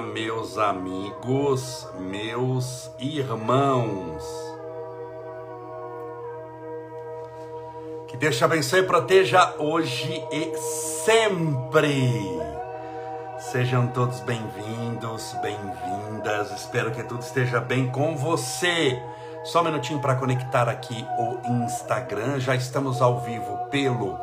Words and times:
Meus 0.00 0.56
amigos, 0.56 1.86
meus 1.98 2.90
irmãos. 2.98 4.24
Que 8.08 8.16
Deus 8.16 8.36
te 8.36 8.44
abençoe 8.44 8.80
e 8.80 8.84
proteja 8.84 9.54
hoje 9.58 10.24
e 10.32 10.56
sempre. 11.04 12.10
Sejam 13.38 13.88
todos 13.88 14.20
bem-vindos, 14.20 15.36
bem-vindas. 15.42 16.50
Espero 16.52 16.90
que 16.92 17.02
tudo 17.02 17.20
esteja 17.20 17.60
bem 17.60 17.90
com 17.90 18.16
você. 18.16 19.00
Só 19.44 19.60
um 19.60 19.64
minutinho 19.64 20.00
para 20.00 20.16
conectar 20.16 20.66
aqui 20.68 21.06
o 21.18 21.38
Instagram. 21.64 22.40
Já 22.40 22.54
estamos 22.54 23.02
ao 23.02 23.20
vivo 23.20 23.54
pelo 23.70 24.18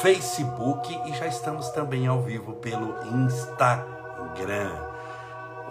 Facebook 0.00 0.98
e 1.06 1.14
já 1.14 1.26
estamos 1.26 1.68
também 1.70 2.06
ao 2.06 2.22
vivo 2.22 2.54
pelo 2.54 2.94
Instagram. 3.14 4.87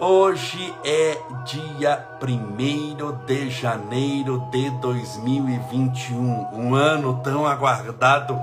Hoje 0.00 0.72
é 0.84 1.18
dia 1.44 2.06
1 2.22 3.26
de 3.26 3.50
janeiro 3.50 4.48
de 4.48 4.70
2021, 4.78 6.54
um 6.54 6.72
ano 6.76 7.20
tão 7.20 7.44
aguardado, 7.44 8.40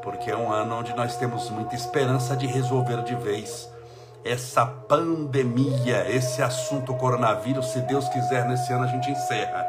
porque 0.00 0.30
é 0.30 0.36
um 0.36 0.52
ano 0.52 0.78
onde 0.78 0.94
nós 0.94 1.16
temos 1.16 1.50
muita 1.50 1.74
esperança 1.74 2.36
de 2.36 2.46
resolver 2.46 3.02
de 3.02 3.16
vez 3.16 3.68
essa 4.24 4.64
pandemia, 4.64 6.08
esse 6.08 6.40
assunto 6.40 6.94
coronavírus. 6.94 7.72
Se 7.72 7.80
Deus 7.80 8.08
quiser, 8.08 8.46
nesse 8.46 8.72
ano 8.72 8.84
a 8.84 8.86
gente 8.86 9.10
encerra. 9.10 9.66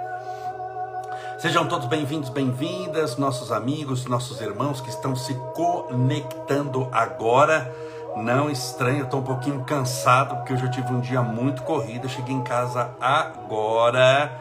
Sejam 1.40 1.68
todos 1.68 1.88
bem-vindos, 1.88 2.30
bem-vindas, 2.30 3.18
nossos 3.18 3.52
amigos, 3.52 4.06
nossos 4.06 4.40
irmãos 4.40 4.80
que 4.80 4.90
estão 4.90 5.16
se 5.16 5.34
conectando 5.56 6.88
agora. 6.92 7.74
Não 8.16 8.50
estranho, 8.50 9.06
estou 9.06 9.22
um 9.22 9.24
pouquinho 9.24 9.64
cansado, 9.64 10.36
porque 10.38 10.54
hoje 10.54 10.64
eu 10.64 10.72
tive 10.72 10.94
um 10.94 11.00
dia 11.00 11.22
muito 11.22 11.64
corrido. 11.64 12.06
Eu 12.06 12.10
cheguei 12.10 12.36
em 12.36 12.44
casa 12.44 12.92
agora, 13.02 14.40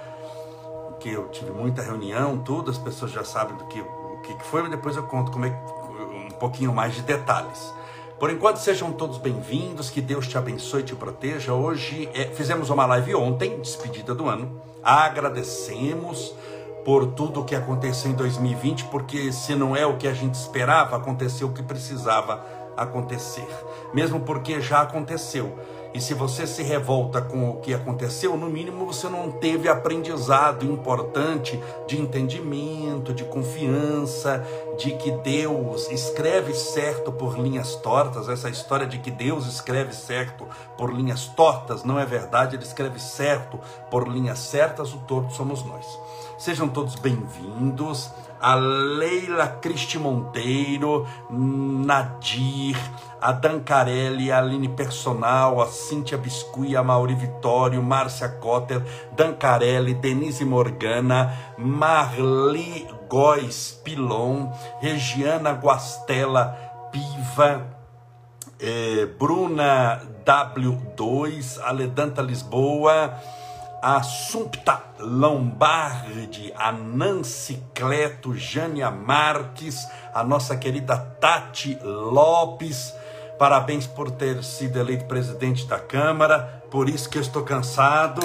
que 1.01 1.11
eu 1.11 1.29
tive 1.29 1.51
muita 1.51 1.83
reunião, 1.83 2.39
tudo, 2.39 2.70
as 2.70 2.79
pessoas 2.79 3.11
já 3.11 3.25
sabem 3.25 3.56
do 3.56 3.64
que, 3.64 3.81
o 3.81 4.20
que 4.23 4.45
foi, 4.45 4.62
mas 4.62 4.70
depois 4.70 4.97
eu 4.97 5.05
conto 5.05 5.33
como 5.33 5.47
é, 5.47 5.51
um 6.29 6.31
pouquinho 6.33 6.73
mais 6.73 6.95
de 6.95 7.03
detalhes. 7.03 7.73
Por 8.20 8.31
enquanto, 8.31 8.59
sejam 8.59 8.92
todos 8.92 9.19
bem-vindos, 9.19 9.91
que 9.91 10.01
Deus 10.01 10.29
te 10.29 10.36
abençoe 10.36 10.83
e 10.83 10.84
te 10.84 10.95
proteja. 10.95 11.55
Hoje 11.55 12.09
é, 12.14 12.27
fizemos 12.27 12.70
uma 12.70 12.84
live 12.86 13.14
ontem, 13.14 13.59
despedida 13.59 14.14
do 14.14 14.29
ano. 14.29 14.61
Agradecemos 14.83 16.34
por 16.84 17.07
tudo 17.12 17.41
o 17.41 17.45
que 17.45 17.55
aconteceu 17.55 18.11
em 18.11 18.14
2020, 18.14 18.84
porque 18.84 19.33
se 19.33 19.55
não 19.55 19.75
é 19.75 19.86
o 19.86 19.97
que 19.97 20.07
a 20.07 20.12
gente 20.12 20.34
esperava, 20.34 20.97
aconteceu 20.97 21.48
o 21.48 21.53
que 21.53 21.62
precisava 21.62 22.45
acontecer. 22.77 23.48
Mesmo 23.92 24.20
porque 24.20 24.61
já 24.61 24.83
aconteceu. 24.83 25.56
E 25.95 26.01
se 26.01 26.15
você 26.15 26.47
se 26.47 26.62
revolta 26.62 27.20
com 27.20 27.51
o 27.51 27.56
que 27.56 27.75
aconteceu, 27.75 28.34
no 28.37 28.48
mínimo 28.48 28.87
você 28.87 29.11
não 29.11 29.31
teve 29.31 29.69
aprendizado 29.69 30.64
importante 30.64 31.61
de 31.87 32.01
entendimento, 32.01 33.12
de 33.12 33.25
confiança, 33.25 34.42
de 34.79 34.92
que 34.92 35.11
Deus 35.11 35.91
escreve 35.91 36.55
certo 36.55 37.12
por 37.12 37.39
linhas 37.39 37.75
tortas. 37.77 38.29
Essa 38.29 38.48
história 38.48 38.86
de 38.86 38.98
que 38.98 39.11
Deus 39.11 39.47
escreve 39.47 39.95
certo 39.95 40.47
por 40.79 40.95
linhas 40.95 41.27
tortas 41.27 41.84
não 41.84 41.98
é 41.98 42.07
verdade, 42.07 42.57
ele 42.57 42.64
escreve 42.64 42.98
certo 42.98 43.61
por 43.91 44.09
linhas 44.09 44.39
certas, 44.39 44.95
o 44.95 44.98
torto 45.01 45.34
somos 45.34 45.62
nós. 45.62 45.86
Sejam 46.39 46.69
todos 46.69 46.95
bem-vindos. 46.97 48.11
A 48.45 48.57
Leila 48.57 49.47
Cristi 49.61 49.98
Monteiro, 49.98 51.07
Nadir, 51.30 52.77
a 53.20 53.30
Dancarelli, 53.30 54.33
a 54.33 54.39
Aline 54.39 54.69
Personal, 54.69 55.61
a 55.61 55.67
Cíntia 55.69 56.19
Biscuit, 56.19 56.75
a 56.75 56.83
Mauri 56.83 57.14
Vitório, 57.14 57.81
Márcia 57.81 58.29
Cotter, 58.41 58.83
Dancarelli, 59.14 59.95
Denise 59.95 60.45
Morgana, 60.45 61.55
Marli 61.57 62.85
Góes 63.08 63.81
Pilon, 63.85 64.51
Regiana 64.83 65.52
Guastela 65.52 66.91
Piva, 66.91 67.64
eh, 68.58 69.07
Bruna 69.07 70.02
W2, 70.25 71.61
Aledanta 71.63 72.23
Lisboa, 72.23 73.14
a 73.83 74.01
Sumpta 74.01 74.81
Lombardi, 75.01 76.55
a 76.57 76.70
Nancy 76.70 77.61
Jânia 78.35 78.93
Marques, 78.93 79.89
a 80.15 80.23
nossa 80.23 80.57
querida 80.57 80.97
Tati 80.97 81.77
Lopes. 81.83 82.95
Parabéns 83.37 83.85
por 83.85 84.13
ter 84.13 84.45
sido 84.45 84.79
eleito 84.79 85.07
presidente 85.07 85.67
da 85.67 85.81
Câmara. 85.81 86.63
Por 86.70 86.89
isso 86.89 87.11
que 87.11 87.19
eu 87.19 87.23
estou 87.23 87.43
cansado, 87.43 88.20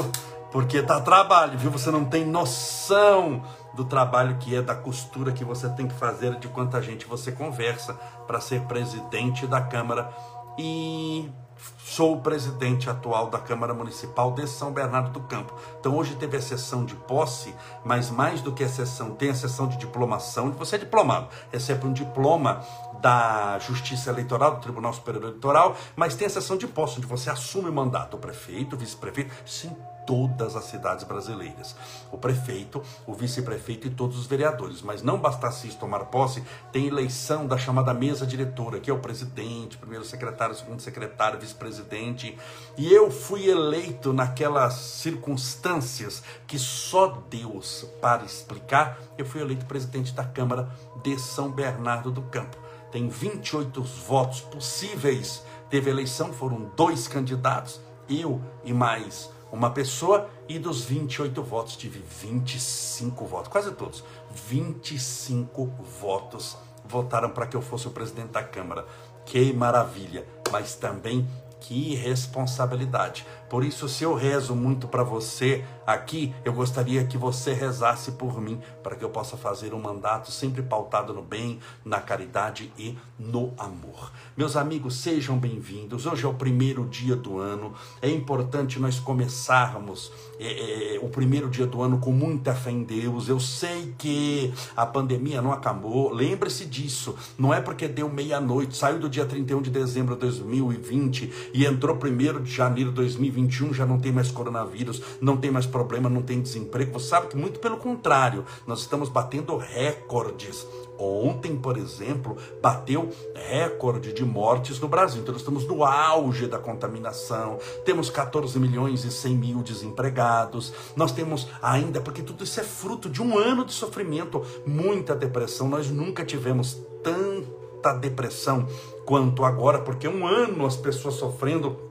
porque 0.51 0.83
tá 0.83 1.01
trabalho, 1.01 1.57
viu? 1.57 1.71
Você 1.71 1.89
não 1.89 2.05
tem 2.05 2.23
noção 2.23 3.41
do 3.73 3.83
trabalho 3.83 4.37
que 4.37 4.55
é, 4.55 4.61
da 4.61 4.75
costura 4.75 5.31
que 5.31 5.43
você 5.43 5.67
tem 5.69 5.87
que 5.87 5.95
fazer, 5.95 6.35
de 6.35 6.47
quanta 6.47 6.79
gente 6.83 7.07
você 7.07 7.31
conversa 7.31 7.95
para 8.27 8.39
ser 8.39 8.61
presidente 8.61 9.47
da 9.47 9.59
Câmara. 9.59 10.07
E 10.55 11.31
Sou 11.77 12.13
o 12.13 12.21
presidente 12.21 12.89
atual 12.89 13.29
da 13.29 13.39
Câmara 13.39 13.73
Municipal 13.73 14.31
de 14.31 14.47
São 14.47 14.71
Bernardo 14.71 15.11
do 15.11 15.21
Campo. 15.21 15.53
Então 15.79 15.95
hoje 15.95 16.15
teve 16.15 16.37
a 16.37 16.41
sessão 16.41 16.85
de 16.85 16.95
posse, 16.95 17.55
mas 17.83 18.09
mais 18.09 18.41
do 18.41 18.51
que 18.51 18.63
a 18.63 18.69
sessão, 18.69 19.11
tem 19.11 19.29
a 19.29 19.35
sessão 19.35 19.67
de 19.67 19.77
diplomação. 19.77 20.51
Você 20.51 20.75
é 20.75 20.79
diplomado, 20.79 21.29
recebe 21.51 21.87
um 21.87 21.93
diploma 21.93 22.61
da 23.01 23.57
Justiça 23.59 24.09
Eleitoral, 24.09 24.55
do 24.55 24.61
Tribunal 24.61 24.93
Superior 24.93 25.23
Eleitoral, 25.23 25.75
mas 25.95 26.15
tem 26.15 26.27
a 26.27 26.29
sessão 26.29 26.57
de 26.57 26.67
posse, 26.67 26.97
onde 26.97 27.07
você 27.07 27.29
assume 27.29 27.69
o 27.69 27.73
mandato, 27.73 28.17
o 28.17 28.19
prefeito, 28.19 28.75
o 28.75 28.79
vice-prefeito, 28.79 29.33
sim, 29.45 29.75
todas 30.07 30.55
as 30.55 30.63
cidades 30.63 31.03
brasileiras. 31.03 31.75
O 32.09 32.17
prefeito, 32.17 32.81
o 33.05 33.13
vice-prefeito 33.13 33.87
e 33.87 33.91
todos 33.91 34.17
os 34.17 34.25
vereadores. 34.25 34.81
Mas 34.81 35.03
não 35.03 35.19
bastasse 35.19 35.67
isso 35.67 35.77
tomar 35.77 36.05
posse, 36.05 36.41
tem 36.71 36.87
eleição 36.87 37.45
da 37.45 37.57
chamada 37.57 37.93
mesa 37.93 38.25
diretora, 38.25 38.79
que 38.79 38.89
é 38.89 38.93
o 38.93 38.99
presidente, 38.99 39.77
primeiro 39.77 40.05
secretário, 40.05 40.55
segundo 40.55 40.81
secretário, 40.81 41.39
vice-presidente. 41.39 42.37
E 42.77 42.91
eu 42.91 43.11
fui 43.11 43.49
eleito 43.49 44.13
naquelas 44.13 44.75
circunstâncias 44.75 46.23
que 46.47 46.57
só 46.57 47.21
Deus 47.29 47.85
para 48.01 48.23
explicar. 48.23 48.97
Eu 49.17 49.25
fui 49.25 49.41
eleito 49.41 49.65
presidente 49.65 50.13
da 50.13 50.23
Câmara 50.23 50.71
de 51.03 51.19
São 51.19 51.51
Bernardo 51.51 52.09
do 52.09 52.21
Campo. 52.21 52.57
Tem 52.93 53.09
28 53.09 53.83
votos 53.83 54.39
possíveis. 54.39 55.43
Teve 55.69 55.89
eleição, 55.89 56.31
foram 56.31 56.71
dois 56.77 57.09
candidatos, 57.09 57.81
eu 58.07 58.41
e 58.63 58.71
mais 58.71 59.29
uma 59.51 59.69
pessoa 59.69 60.29
e 60.47 60.59
dos 60.59 60.83
28 60.83 61.41
votos 61.43 61.75
tive 61.75 61.99
25 61.99 63.25
votos, 63.25 63.51
quase 63.51 63.71
todos. 63.71 64.03
25 64.31 65.65
votos 65.99 66.57
votaram 66.85 67.29
para 67.29 67.47
que 67.47 67.55
eu 67.55 67.61
fosse 67.61 67.87
o 67.87 67.91
presidente 67.91 68.29
da 68.29 68.43
Câmara. 68.43 68.85
Que 69.25 69.51
maravilha! 69.53 70.25
Mas 70.51 70.75
também 70.75 71.27
que 71.59 71.95
responsabilidade. 71.95 73.25
Por 73.49 73.63
isso, 73.63 73.87
se 73.87 74.03
eu 74.03 74.13
rezo 74.13 74.55
muito 74.55 74.87
para 74.87 75.03
você 75.03 75.63
aqui, 75.85 76.33
eu 76.43 76.51
gostaria 76.51 77.05
que 77.05 77.17
você 77.17 77.53
rezasse 77.53 78.11
por 78.11 78.41
mim, 78.41 78.59
para 78.83 78.95
que 78.95 79.05
eu 79.05 79.09
possa 79.09 79.37
fazer 79.37 79.73
um 79.73 79.79
mandato 79.79 80.31
sempre 80.31 80.61
pautado 80.61 81.13
no 81.13 81.21
bem, 81.21 81.59
na 81.85 82.01
caridade 82.01 82.71
e 82.77 82.97
no 83.17 83.53
amor. 83.57 84.11
Meus 84.35 84.57
amigos, 84.57 84.97
sejam 84.97 85.37
bem-vindos. 85.37 86.05
Hoje 86.05 86.25
é 86.25 86.27
o 86.27 86.33
primeiro 86.33 86.85
dia 86.85 87.15
do 87.15 87.39
ano. 87.39 87.73
É 88.01 88.09
importante 88.09 88.79
nós 88.79 88.99
começarmos 88.99 90.11
é, 90.39 90.95
é, 90.95 90.99
o 90.99 91.07
primeiro 91.09 91.49
dia 91.49 91.65
do 91.65 91.81
ano 91.81 91.99
com 91.99 92.11
muita 92.11 92.53
fé 92.53 92.71
em 92.71 92.83
Deus. 92.83 93.29
Eu 93.29 93.39
sei 93.39 93.95
que 93.97 94.53
a 94.75 94.85
pandemia 94.85 95.41
não 95.41 95.53
acabou. 95.53 96.11
Lembre-se 96.11 96.65
disso. 96.65 97.15
Não 97.37 97.53
é 97.53 97.61
porque 97.61 97.87
deu 97.87 98.09
meia-noite, 98.09 98.75
saiu 98.75 98.99
do 98.99 99.09
dia 99.09 99.25
31 99.25 99.61
de 99.61 99.69
dezembro 99.69 100.15
de 100.15 100.21
2020 100.21 101.47
e 101.57 101.65
entrou 101.65 101.97
primeiro 101.97 102.39
de 102.39 102.51
janeiro 102.51 102.91
de 102.91 102.95
2020 102.97 103.57
2021 103.57 103.73
já 103.73 103.85
não 103.85 103.99
tem 103.99 104.11
mais 104.11 104.31
coronavírus, 104.31 105.01
não 105.19 105.37
tem 105.37 105.51
mais 105.51 105.65
problema, 105.65 106.09
não 106.09 106.21
tem 106.21 106.41
desemprego. 106.41 106.99
Você 106.99 107.09
sabe 107.09 107.27
que 107.27 107.37
muito 107.37 107.59
pelo 107.59 107.77
contrário, 107.77 108.45
nós 108.65 108.79
estamos 108.79 109.09
batendo 109.09 109.57
recordes. 109.57 110.65
Ontem, 110.99 111.55
por 111.55 111.77
exemplo, 111.77 112.37
bateu 112.61 113.09
recorde 113.35 114.13
de 114.13 114.25
mortes 114.25 114.79
no 114.79 114.87
Brasil. 114.87 115.21
Então, 115.21 115.31
nós 115.31 115.41
estamos 115.41 115.67
no 115.67 115.83
auge 115.83 116.47
da 116.47 116.57
contaminação. 116.57 117.59
Temos 117.85 118.09
14 118.09 118.59
milhões 118.59 119.05
e 119.05 119.11
100 119.11 119.35
mil 119.35 119.61
desempregados. 119.61 120.73
Nós 120.95 121.11
temos 121.11 121.47
ainda, 121.61 122.01
porque 122.01 122.23
tudo 122.23 122.43
isso 122.43 122.59
é 122.59 122.63
fruto 122.63 123.09
de 123.09 123.21
um 123.21 123.37
ano 123.37 123.63
de 123.63 123.73
sofrimento, 123.73 124.43
muita 124.65 125.15
depressão. 125.15 125.69
Nós 125.69 125.89
nunca 125.89 126.25
tivemos 126.25 126.77
tanta 127.03 127.93
depressão 127.93 128.67
quanto 129.07 129.45
agora, 129.45 129.79
porque 129.79 130.05
um 130.05 130.27
ano 130.27 130.65
as 130.65 130.75
pessoas 130.75 131.15
sofrendo 131.15 131.87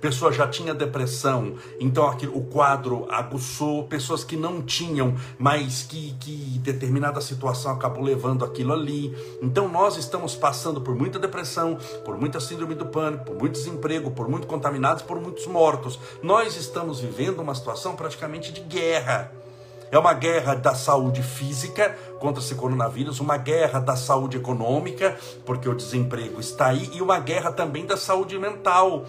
pessoa 0.00 0.30
já 0.30 0.46
tinha 0.46 0.74
depressão, 0.74 1.54
então 1.80 2.06
aquilo, 2.06 2.36
o 2.36 2.42
quadro 2.42 3.06
aguçou, 3.08 3.84
pessoas 3.84 4.22
que 4.22 4.36
não 4.36 4.60
tinham, 4.60 5.14
mas 5.38 5.82
que, 5.82 6.12
que 6.20 6.58
determinada 6.58 7.22
situação 7.22 7.72
acabou 7.72 8.02
levando 8.02 8.44
aquilo 8.44 8.74
ali. 8.74 9.16
Então 9.40 9.66
nós 9.66 9.96
estamos 9.96 10.34
passando 10.34 10.80
por 10.80 10.94
muita 10.94 11.18
depressão, 11.18 11.78
por 12.04 12.18
muita 12.18 12.38
síndrome 12.38 12.74
do 12.74 12.84
pânico, 12.84 13.24
por 13.24 13.38
muito 13.38 13.52
desemprego, 13.52 14.10
por 14.10 14.28
muito 14.28 14.46
contaminados, 14.46 15.02
por 15.02 15.18
muitos 15.18 15.46
mortos. 15.46 15.98
Nós 16.22 16.54
estamos 16.56 17.00
vivendo 17.00 17.40
uma 17.40 17.54
situação 17.54 17.96
praticamente 17.96 18.52
de 18.52 18.60
guerra. 18.60 19.43
É 19.90 19.98
uma 19.98 20.12
guerra 20.12 20.54
da 20.54 20.74
saúde 20.74 21.22
física 21.22 21.96
contra 22.18 22.42
esse 22.42 22.54
coronavírus, 22.54 23.20
uma 23.20 23.36
guerra 23.36 23.80
da 23.80 23.96
saúde 23.96 24.36
econômica, 24.36 25.16
porque 25.44 25.68
o 25.68 25.74
desemprego 25.74 26.40
está 26.40 26.66
aí, 26.66 26.90
e 26.92 27.02
uma 27.02 27.18
guerra 27.18 27.52
também 27.52 27.86
da 27.86 27.96
saúde 27.96 28.38
mental. 28.38 29.04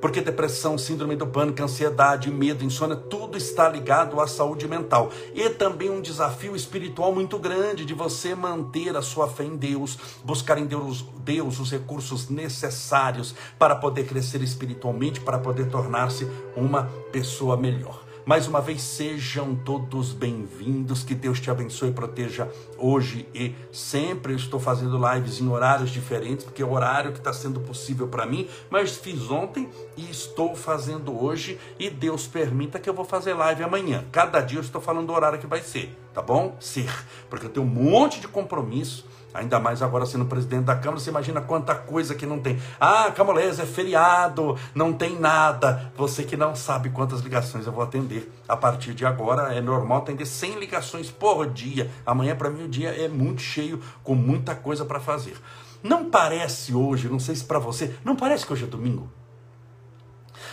Porque 0.00 0.20
depressão, 0.20 0.78
síndrome 0.78 1.16
do 1.16 1.26
pânico, 1.26 1.60
ansiedade, 1.62 2.30
medo, 2.30 2.64
insônia, 2.64 2.94
tudo 2.94 3.36
está 3.36 3.68
ligado 3.68 4.20
à 4.20 4.28
saúde 4.28 4.68
mental. 4.68 5.10
E 5.34 5.48
também 5.50 5.90
um 5.90 6.00
desafio 6.00 6.54
espiritual 6.54 7.12
muito 7.12 7.36
grande 7.38 7.84
de 7.84 7.94
você 7.94 8.34
manter 8.34 8.96
a 8.96 9.02
sua 9.02 9.28
fé 9.28 9.42
em 9.42 9.56
Deus, 9.56 9.98
buscar 10.22 10.56
em 10.58 10.66
Deus, 10.66 11.04
Deus 11.24 11.58
os 11.58 11.72
recursos 11.72 12.28
necessários 12.28 13.34
para 13.58 13.74
poder 13.74 14.06
crescer 14.06 14.40
espiritualmente, 14.40 15.20
para 15.20 15.38
poder 15.38 15.68
tornar-se 15.68 16.28
uma 16.56 16.84
pessoa 17.10 17.56
melhor. 17.56 18.07
Mais 18.28 18.46
uma 18.46 18.60
vez, 18.60 18.82
sejam 18.82 19.56
todos 19.56 20.12
bem-vindos. 20.12 21.02
Que 21.02 21.14
Deus 21.14 21.40
te 21.40 21.50
abençoe 21.50 21.88
e 21.88 21.92
proteja 21.94 22.46
hoje 22.76 23.26
e 23.34 23.54
sempre. 23.72 24.34
Eu 24.34 24.36
estou 24.36 24.60
fazendo 24.60 25.00
lives 25.00 25.40
em 25.40 25.48
horários 25.48 25.88
diferentes, 25.88 26.44
porque 26.44 26.60
é 26.60 26.66
o 26.66 26.72
horário 26.72 27.12
que 27.12 27.20
está 27.20 27.32
sendo 27.32 27.58
possível 27.58 28.06
para 28.06 28.26
mim. 28.26 28.46
Mas 28.68 28.98
fiz 28.98 29.30
ontem 29.30 29.66
e 29.96 30.10
estou 30.10 30.54
fazendo 30.54 31.18
hoje. 31.18 31.58
E 31.78 31.88
Deus 31.88 32.26
permita 32.26 32.78
que 32.78 32.90
eu 32.90 32.92
vou 32.92 33.06
fazer 33.06 33.32
live 33.32 33.62
amanhã. 33.62 34.04
Cada 34.12 34.42
dia 34.42 34.58
eu 34.58 34.62
estou 34.62 34.82
falando 34.82 35.08
o 35.08 35.14
horário 35.14 35.38
que 35.38 35.46
vai 35.46 35.62
ser, 35.62 35.96
tá 36.12 36.20
bom? 36.20 36.54
Ser. 36.60 36.92
Porque 37.30 37.46
eu 37.46 37.50
tenho 37.50 37.64
um 37.64 37.70
monte 37.70 38.20
de 38.20 38.28
compromisso 38.28 39.06
Ainda 39.34 39.60
mais 39.60 39.82
agora 39.82 40.06
sendo 40.06 40.24
presidente 40.24 40.64
da 40.64 40.74
Câmara, 40.74 41.00
você 41.00 41.10
imagina 41.10 41.40
quanta 41.40 41.74
coisa 41.74 42.14
que 42.14 42.24
não 42.24 42.40
tem. 42.40 42.58
Ah, 42.80 43.12
Camolés, 43.14 43.58
é 43.58 43.66
feriado, 43.66 44.56
não 44.74 44.92
tem 44.92 45.18
nada. 45.18 45.92
Você 45.96 46.24
que 46.24 46.36
não 46.36 46.56
sabe 46.56 46.90
quantas 46.90 47.20
ligações 47.20 47.66
eu 47.66 47.72
vou 47.72 47.82
atender. 47.82 48.32
A 48.48 48.56
partir 48.56 48.94
de 48.94 49.04
agora 49.04 49.54
é 49.54 49.60
normal 49.60 49.98
atender 49.98 50.24
100 50.24 50.58
ligações 50.58 51.10
por 51.10 51.46
dia. 51.46 51.90
Amanhã 52.06 52.34
para 52.34 52.50
mim 52.50 52.64
o 52.64 52.68
dia 52.68 52.90
é 52.90 53.06
muito 53.06 53.42
cheio, 53.42 53.80
com 54.02 54.14
muita 54.14 54.54
coisa 54.54 54.84
para 54.84 54.98
fazer. 54.98 55.36
Não 55.82 56.10
parece 56.10 56.74
hoje, 56.74 57.08
não 57.08 57.20
sei 57.20 57.36
se 57.36 57.44
para 57.44 57.58
você, 57.58 57.94
não 58.04 58.16
parece 58.16 58.46
que 58.46 58.52
hoje 58.52 58.64
é 58.64 58.68
domingo? 58.68 59.08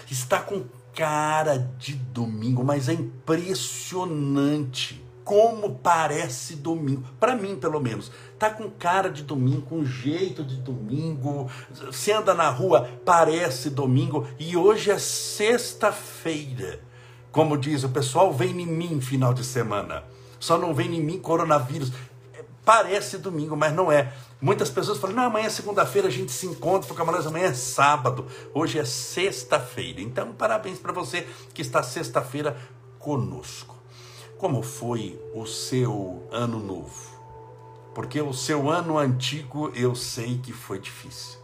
Está 0.10 0.40
com 0.40 0.64
cara 0.94 1.58
de 1.78 1.94
domingo, 1.94 2.64
mas 2.64 2.90
é 2.90 2.94
impressionante 2.94 5.06
como 5.26 5.80
parece 5.80 6.56
domingo. 6.56 7.04
Para 7.20 7.36
mim, 7.36 7.56
pelo 7.56 7.82
menos. 7.82 8.12
Tá 8.46 8.52
com 8.52 8.70
cara 8.70 9.10
de 9.10 9.24
domingo, 9.24 9.64
com 9.64 9.84
jeito 9.84 10.44
de 10.44 10.58
domingo. 10.58 11.50
Você 11.88 12.12
anda 12.12 12.32
na 12.32 12.48
rua, 12.48 12.88
parece 13.04 13.72
domingo. 13.72 14.28
E 14.38 14.56
hoje 14.56 14.92
é 14.92 15.00
sexta-feira. 15.00 16.80
Como 17.32 17.58
diz 17.58 17.84
o 17.84 17.90
pessoal, 17.90 18.32
vem 18.32 18.62
em 18.62 18.68
mim 18.68 19.02
final 19.02 19.34
de 19.34 19.44
semana. 19.44 20.04
Só 20.40 20.60
não 20.60 20.76
vem 20.76 20.96
em 20.96 21.02
mim 21.02 21.18
coronavírus. 21.18 21.92
É, 22.36 22.46
parece 22.64 23.18
domingo, 23.18 23.58
mas 23.58 23.74
não 23.74 23.92
é. 23.92 24.14
Muitas 24.40 24.70
pessoas 24.70 25.00
falam, 25.00 25.16
não, 25.16 25.24
amanhã 25.24 25.48
é 25.48 25.50
segunda-feira, 25.50 26.08
a 26.08 26.12
gente 26.12 26.32
se 26.32 26.46
encontra, 26.46 27.04
mais 27.04 27.26
amanhã 27.26 27.48
é 27.48 27.54
sábado. 27.56 28.28
Hoje 28.54 28.78
é 28.78 28.86
sexta-feira. 28.86 30.02
Então, 30.02 30.34
parabéns 30.34 30.78
para 30.78 30.94
você 30.94 31.28
que 31.52 31.64
está 31.64 31.82
sexta-feira 31.82 32.56
conosco. 33.00 33.76
Como 34.38 34.62
foi 34.62 35.20
o 35.34 35.48
seu 35.48 36.30
ano 36.32 36.60
novo? 36.60 37.15
Porque 37.96 38.22
o 38.22 38.34
seu 38.34 38.70
ano 38.70 38.98
antigo 38.98 39.72
eu 39.74 39.96
sei 39.96 40.38
que 40.38 40.52
foi 40.52 40.80
difícil. 40.80 41.40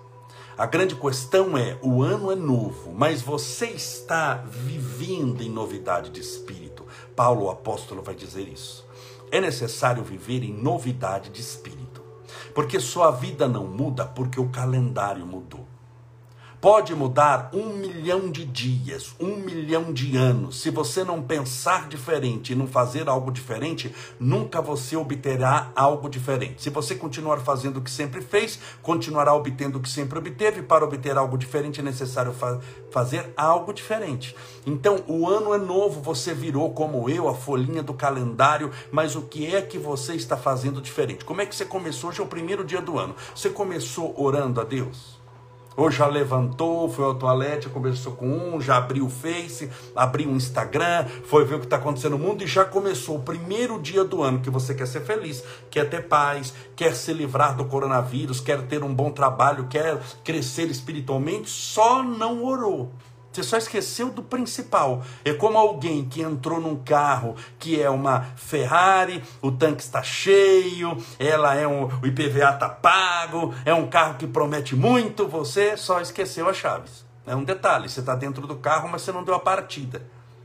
A 0.57 0.65
grande 0.65 0.95
questão 0.95 1.57
é: 1.57 1.80
o 1.81 2.03
ano 2.03 2.30
é 2.30 2.36
novo, 2.36 2.94
mas 2.94 3.21
você 3.21 3.68
está 3.68 4.36
vivendo 4.36 5.42
em 5.42 5.50
novidade 5.50 6.09
de 6.09 6.19
espírito. 6.19 6.86
Paulo, 7.15 7.45
o 7.45 7.50
apóstolo, 7.50 8.03
vai 8.03 8.13
dizer 8.13 8.50
isso. 8.50 8.86
É 9.31 9.39
necessário 9.39 10.03
viver 10.03 10.44
em 10.44 10.51
novidade 10.51 11.30
de 11.30 11.39
espírito, 11.39 12.03
porque 12.53 12.81
sua 12.81 13.12
vida 13.12 13.48
não 13.48 13.65
muda 13.65 14.06
porque 14.06 14.39
o 14.39 14.50
calendário 14.50 15.25
mudou. 15.25 15.71
Pode 16.62 16.94
mudar 16.94 17.50
um 17.54 17.74
milhão 17.74 18.30
de 18.30 18.46
dias, 18.46 19.16
um 19.19 19.38
milhão 19.38 19.92
de 19.92 20.16
anos. 20.16 20.62
Se 20.62 20.69
você 20.69 21.04
não 21.04 21.19
pensar 21.19 21.90
diferente 21.90 22.54
e 22.54 22.56
não 22.56 22.68
fazer 22.68 23.10
algo 23.10 23.31
diferente, 23.31 23.92
nunca 24.19 24.62
você 24.62 24.96
obterá 24.96 25.72
algo 25.75 26.08
diferente. 26.08 26.62
Se 26.62 26.69
você 26.69 26.94
continuar 26.94 27.40
fazendo 27.40 27.78
o 27.78 27.81
que 27.81 27.90
sempre 27.90 28.22
fez, 28.22 28.60
continuará 28.84 29.34
obtendo 29.34 29.80
o 29.80 29.81
que 29.81 29.90
sempre 29.90 30.19
obteve. 30.19 30.62
Para 30.62 30.86
obter 30.86 31.18
algo 31.18 31.36
diferente 31.36 31.80
é 31.80 31.84
necessário 31.84 32.31
fa 32.31 32.60
fazer 32.92 33.34
algo 33.36 33.74
diferente. 33.74 34.36
Então, 34.63 35.04
o 35.08 35.28
ano 35.28 35.56
é 35.56 35.58
novo, 35.58 36.00
você 36.00 36.31
virou 36.31 36.72
como 36.75 37.10
eu, 37.10 37.28
a 37.28 37.34
folhinha 37.34 37.81
do 37.81 37.96
calendário, 37.96 38.69
mas 38.92 39.16
o 39.16 39.24
que 39.24 39.48
é 39.56 39.63
que 39.63 39.80
você 39.80 40.13
está 40.13 40.38
fazendo 40.38 40.80
diferente? 40.80 41.25
Como 41.25 41.42
é 41.42 41.46
que 41.48 41.56
você 41.56 41.66
começou? 41.66 42.12
Hoje 42.12 42.19
é 42.19 42.24
o 42.24 42.28
primeiro 42.28 42.63
dia 42.63 42.81
do 42.81 43.00
ano. 43.00 43.16
Você 43.34 43.50
começou 43.50 44.13
orando 44.16 44.62
a 44.62 44.63
Deus? 44.63 45.21
Ou 45.76 45.90
já 45.90 46.06
levantou, 46.06 46.90
foi 46.90 47.06
ao 47.06 47.16
toalete, 47.16 47.70
conversou 47.70 48.14
com 48.14 48.28
um, 48.28 48.60
já 48.60 48.78
abriu 48.78 49.06
o 49.06 49.10
Face, 49.10 49.70
abriu 49.96 50.30
o 50.30 50.36
Instagram, 50.36 51.06
foi 51.26 51.46
ver 51.46 51.56
o 51.56 51.60
que 51.60 51.66
está 51.66 51.78
acontecendo 51.78 52.18
no 52.18 52.20
mundo 52.20 52.44
e 52.44 52.48
já 52.48 52.66
começou 52.66 53.18
o 53.18 53.24
primeiro 53.24 53.80
dia 53.80 54.04
do 54.04 54.22
ano 54.22 54.42
que 54.42 54.50
você 54.50 54.74
quer 54.74 54.88
ser 54.88 55.02
feliz, 55.02 55.44
quer 55.70 55.90
ter 55.90 56.08
paz, 56.08 56.54
quer 56.76 56.94
se 56.94 57.14
livrar 57.14 57.56
do 57.56 57.66
coronavírus, 57.66 58.42
quer 58.42 58.62
ter 58.64 58.84
um 58.84 58.94
bom 58.94 59.12
trabalho, 59.12 59.68
quer 59.68 59.98
crescer 60.24 60.70
espiritualmente, 60.70 61.50
só 61.50 62.04
não 62.04 62.44
orou. 62.44 62.92
Você 63.31 63.44
só 63.44 63.57
esqueceu 63.57 64.10
do 64.10 64.22
principal. 64.22 65.04
É 65.24 65.33
como 65.33 65.57
alguém 65.57 66.06
que 66.06 66.22
entrou 66.22 66.60
num 66.60 66.75
carro 66.75 67.36
que 67.57 67.81
é 67.81 67.89
uma 67.89 68.22
Ferrari, 68.36 69.24
o 69.42 69.51
tanque 69.51 69.81
está 69.81 70.04
cheio, 70.04 70.98
ela 71.18 71.56
é 71.56 71.66
um, 71.66 71.86
o 71.86 72.06
IPVA 72.06 72.54
está 72.54 72.68
pago, 72.68 73.54
é 73.63 73.74
um 73.74 73.88
carro 73.88 74.16
que 74.16 74.28
promete 74.28 74.75
muito, 74.75 75.28
você 75.28 75.78
só 75.78 76.01
esqueceu 76.01 76.50
as 76.50 76.57
chaves. 76.57 77.06
É 77.25 77.36
um 77.36 77.44
detalhe, 77.44 77.88
você 77.88 78.00
está 78.00 78.16
dentro 78.16 78.45
do 78.48 78.56
carro, 78.56 78.89
mas 78.92 79.04
você 79.04 79.12
não 79.12 79.24
deu 79.24 79.36
a 79.36 79.39
partida. 79.39 80.01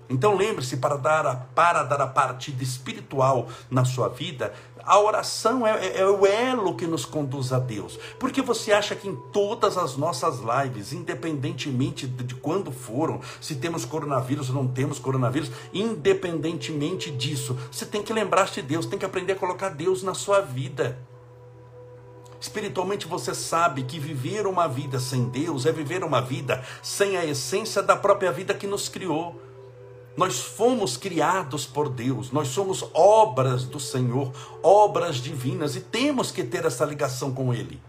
Então 0.08 0.36
lembre-se, 0.36 0.76
para 0.76 0.96
dar, 0.96 1.48
para 1.54 1.82
dar 1.82 2.00
a 2.00 2.06
partida 2.06 2.62
espiritual 2.62 3.48
na 3.68 3.84
sua 3.84 4.08
vida, 4.08 4.52
a 4.86 5.00
oração 5.00 5.66
é, 5.66 5.86
é, 5.86 6.00
é, 6.00 6.06
o 6.06 6.24
elo 6.24 6.76
que 6.76 6.86
nos 6.86 7.04
conduz 7.04 7.52
a 7.52 7.58
Deus. 7.58 7.98
Porque 8.18 8.40
você 8.40 8.72
acha 8.72 8.94
que 8.94 9.08
em 9.08 9.16
todas 9.32 9.76
as 9.76 9.96
nossas 9.96 10.38
lives, 10.38 10.92
independentemente 10.92 12.06
de, 12.06 12.34
quando 12.36 12.70
foram, 12.70 13.20
se 13.40 13.56
temos 13.56 13.84
coronavírus 13.84 14.48
ou 14.48 14.54
não 14.54 14.68
temos 14.68 15.00
coronavírus, 15.00 15.50
independentemente 15.74 17.10
disso, 17.10 17.58
você 17.70 17.84
tem 17.84 18.02
que 18.02 18.12
lembrar-se 18.12 18.62
de 18.62 18.62
Deus, 18.62 18.86
tem 18.86 18.98
que 18.98 19.04
aprender 19.04 19.32
a 19.32 19.36
colocar 19.36 19.70
Deus 19.70 20.04
na 20.04 20.14
sua 20.14 20.40
vida. 20.40 20.96
Espiritualmente 22.40 23.08
você 23.08 23.34
sabe 23.34 23.82
que 23.82 23.98
viver 23.98 24.46
uma 24.46 24.68
vida 24.68 25.00
sem 25.00 25.24
Deus 25.24 25.66
é 25.66 25.72
viver 25.72 26.04
uma 26.04 26.20
vida 26.20 26.62
sem 26.80 27.16
a 27.16 27.24
essência 27.24 27.82
da 27.82 27.96
própria 27.96 28.30
vida 28.30 28.54
que 28.54 28.66
nos 28.66 28.88
criou. 28.88 29.40
Nós 30.16 30.40
fomos 30.40 30.96
criados 30.96 31.66
por 31.66 31.88
Deus, 31.88 32.32
nós 32.32 32.48
somos 32.48 32.84
obras 32.94 33.64
do 33.64 33.78
Senhor, 33.78 34.32
obras 34.62 35.16
divinas 35.16 35.76
e 35.76 35.80
temos 35.80 36.30
que 36.30 36.42
ter 36.42 36.64
essa 36.64 36.84
ligação 36.84 37.32
com 37.32 37.52
Ele. 37.52 37.80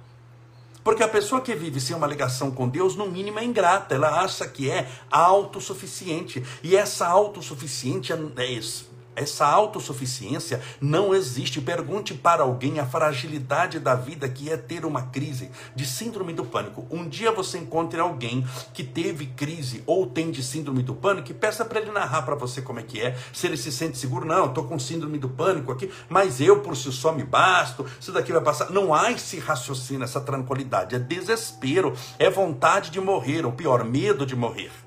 Porque 0.83 1.03
a 1.03 1.07
pessoa 1.07 1.41
que 1.41 1.53
vive 1.53 1.81
sem 1.81 1.95
uma 1.95 2.07
ligação 2.07 2.49
com 2.49 2.67
Deus, 2.67 2.95
no 2.95 3.07
mínimo 3.07 3.39
é 3.39 3.43
ingrata, 3.43 3.95
ela 3.95 4.21
acha 4.21 4.47
que 4.47 4.71
é 4.71 4.89
autossuficiente. 5.11 6.41
E 6.63 6.77
essa 6.77 7.05
autossuficiência 7.05 8.17
é 8.37 8.51
essa 9.17 9.45
autossuficiência 9.45 10.61
não 10.79 11.13
existe. 11.13 11.59
Pergunte 11.59 12.13
para 12.13 12.43
alguém 12.43 12.79
a 12.79 12.85
fragilidade 12.85 13.79
da 13.79 13.95
vida 13.95 14.29
que 14.29 14.49
é 14.49 14.55
ter 14.55 14.85
uma 14.85 15.01
crise 15.01 15.49
de 15.75 15.85
síndrome 15.85 16.31
do 16.33 16.45
pânico. 16.45 16.85
Um 16.91 17.07
dia 17.07 17.31
você 17.31 17.57
encontre 17.57 17.99
alguém 17.99 18.45
que 18.73 18.83
teve 18.83 19.25
crise 19.25 19.83
ou 19.85 20.05
tem 20.05 20.29
de 20.29 20.43
síndrome 20.43 20.83
do 20.83 20.93
pânico 20.93 21.31
e 21.31 21.33
peça 21.33 21.65
para 21.65 21.79
ele 21.79 21.91
narrar 21.91 22.21
para 22.21 22.35
você 22.35 22.61
como 22.61 22.79
é 22.79 22.83
que 22.83 23.01
é, 23.01 23.17
se 23.33 23.47
ele 23.47 23.57
se 23.57 23.71
sente 23.71 23.97
seguro. 23.97 24.25
Não, 24.25 24.45
estou 24.45 24.65
com 24.65 24.77
síndrome 24.77 25.17
do 25.17 25.29
pânico 25.29 25.71
aqui, 25.71 25.91
mas 26.07 26.39
eu 26.39 26.61
por 26.61 26.77
si 26.77 26.91
só 26.91 27.11
me 27.11 27.23
basto, 27.23 27.85
isso 27.99 28.11
daqui 28.11 28.31
vai 28.31 28.41
passar. 28.41 28.69
Não 28.69 28.93
há 28.93 29.11
esse 29.11 29.39
raciocínio, 29.39 30.03
essa 30.03 30.21
tranquilidade. 30.21 30.95
É 30.95 30.99
desespero, 30.99 31.93
é 32.19 32.29
vontade 32.29 32.91
de 32.91 33.01
morrer, 33.01 33.45
ou 33.45 33.51
pior, 33.51 33.83
medo 33.83 34.25
de 34.25 34.35
morrer. 34.35 34.86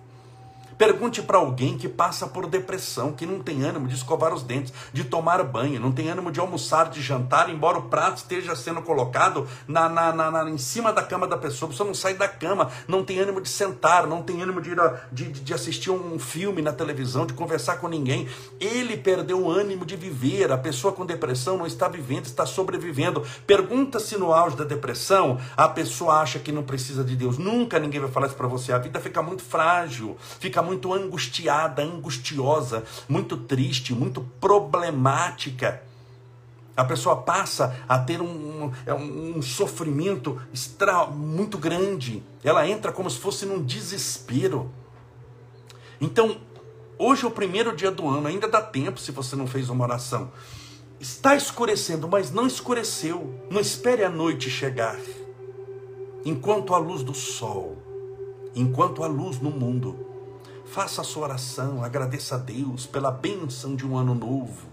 Pergunte 0.80 1.20
para 1.20 1.36
alguém 1.36 1.76
que 1.76 1.90
passa 1.90 2.26
por 2.26 2.46
depressão, 2.46 3.12
que 3.12 3.26
não 3.26 3.40
tem 3.40 3.62
ânimo 3.62 3.86
de 3.86 3.94
escovar 3.94 4.32
os 4.32 4.42
dentes, 4.42 4.72
de 4.94 5.04
tomar 5.04 5.44
banho, 5.44 5.78
não 5.78 5.92
tem 5.92 6.08
ânimo 6.08 6.32
de 6.32 6.40
almoçar, 6.40 6.88
de 6.88 7.02
jantar, 7.02 7.50
embora 7.50 7.76
o 7.76 7.82
prato 7.82 8.16
esteja 8.16 8.56
sendo 8.56 8.80
colocado 8.80 9.46
na, 9.68 9.90
na, 9.90 10.10
na, 10.10 10.30
na 10.30 10.48
em 10.48 10.56
cima 10.56 10.90
da 10.90 11.02
cama 11.02 11.26
da 11.26 11.36
pessoa. 11.36 11.68
A 11.68 11.72
pessoa 11.72 11.86
não 11.86 11.92
sai 11.92 12.14
da 12.14 12.26
cama, 12.26 12.70
não 12.88 13.04
tem 13.04 13.18
ânimo 13.18 13.42
de 13.42 13.50
sentar, 13.50 14.06
não 14.06 14.22
tem 14.22 14.40
ânimo 14.40 14.58
de, 14.62 14.70
ir 14.70 14.80
a, 14.80 15.02
de, 15.12 15.30
de 15.30 15.52
assistir 15.52 15.90
um 15.90 16.18
filme 16.18 16.62
na 16.62 16.72
televisão, 16.72 17.26
de 17.26 17.34
conversar 17.34 17.76
com 17.76 17.86
ninguém. 17.86 18.26
Ele 18.58 18.96
perdeu 18.96 19.38
o 19.38 19.50
ânimo 19.50 19.84
de 19.84 19.96
viver. 19.96 20.50
A 20.50 20.56
pessoa 20.56 20.94
com 20.94 21.04
depressão 21.04 21.58
não 21.58 21.66
está 21.66 21.88
vivendo, 21.88 22.24
está 22.24 22.46
sobrevivendo. 22.46 23.22
Pergunta 23.46 24.00
se 24.00 24.16
no 24.16 24.32
auge 24.32 24.56
da 24.56 24.64
depressão 24.64 25.38
a 25.54 25.68
pessoa 25.68 26.22
acha 26.22 26.38
que 26.38 26.50
não 26.50 26.62
precisa 26.62 27.04
de 27.04 27.14
Deus. 27.14 27.36
Nunca 27.36 27.78
ninguém 27.78 28.00
vai 28.00 28.10
falar 28.10 28.28
isso 28.28 28.36
para 28.36 28.48
você. 28.48 28.72
A 28.72 28.78
vida 28.78 28.98
fica 28.98 29.20
muito 29.20 29.42
frágil, 29.42 30.16
fica 30.38 30.62
muito 30.62 30.69
muito 30.70 30.94
angustiada, 30.94 31.82
angustiosa, 31.82 32.84
muito 33.08 33.36
triste, 33.36 33.92
muito 33.92 34.20
problemática. 34.40 35.82
A 36.76 36.84
pessoa 36.84 37.16
passa 37.16 37.76
a 37.88 37.98
ter 37.98 38.22
um, 38.22 38.70
um, 38.86 39.36
um 39.36 39.42
sofrimento 39.42 40.40
extra, 40.54 41.06
muito 41.06 41.58
grande. 41.58 42.22
Ela 42.44 42.68
entra 42.68 42.92
como 42.92 43.10
se 43.10 43.18
fosse 43.18 43.44
num 43.44 43.60
desespero. 43.60 44.70
Então, 46.00 46.36
hoje 46.96 47.24
é 47.24 47.26
o 47.26 47.32
primeiro 47.32 47.74
dia 47.74 47.90
do 47.90 48.08
ano, 48.08 48.28
ainda 48.28 48.46
dá 48.46 48.62
tempo 48.62 49.00
se 49.00 49.10
você 49.10 49.34
não 49.34 49.48
fez 49.48 49.68
uma 49.68 49.84
oração. 49.84 50.30
Está 51.00 51.34
escurecendo, 51.34 52.06
mas 52.06 52.30
não 52.30 52.46
escureceu. 52.46 53.34
Não 53.50 53.60
espere 53.60 54.04
a 54.04 54.08
noite 54.08 54.48
chegar. 54.48 54.96
Enquanto 56.24 56.74
a 56.74 56.78
luz 56.78 57.02
do 57.02 57.14
sol, 57.14 57.76
enquanto 58.54 59.02
a 59.02 59.08
luz 59.08 59.40
no 59.40 59.50
mundo, 59.50 60.09
Faça 60.70 61.00
a 61.00 61.04
sua 61.04 61.24
oração, 61.24 61.82
agradeça 61.82 62.36
a 62.36 62.38
Deus 62.38 62.86
pela 62.86 63.10
bênção 63.10 63.74
de 63.74 63.84
um 63.84 63.96
ano 63.96 64.14
novo. 64.14 64.68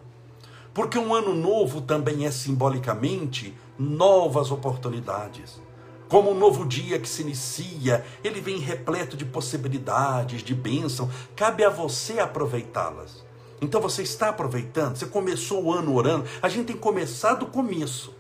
Porque 0.72 0.96
um 0.96 1.12
ano 1.12 1.34
novo 1.34 1.82
também 1.82 2.24
é 2.24 2.30
simbolicamente 2.30 3.58
novas 3.80 4.52
oportunidades. 4.52 5.60
Como 6.08 6.30
um 6.30 6.38
novo 6.38 6.68
dia 6.68 7.00
que 7.00 7.10
se 7.10 7.24
inicia, 7.24 8.06
ele 8.24 8.40
vem 8.40 8.60
repleto 8.60 9.18
de 9.18 9.26
possibilidades, 9.26 10.44
de 10.44 10.54
bênção. 10.54 11.10
Cabe 11.36 11.64
a 11.64 11.70
você 11.72 12.20
aproveitá-las. 12.20 13.26
Então 13.60 13.82
você 13.82 14.04
está 14.04 14.30
aproveitando, 14.30 14.98
você 14.98 15.08
começou 15.08 15.64
o 15.64 15.74
ano 15.74 15.96
orando. 15.96 16.26
A 16.44 16.48
gente 16.48 16.68
tem 16.68 16.78
começado 16.78 17.40
do 17.40 17.48
começo. 17.48 18.14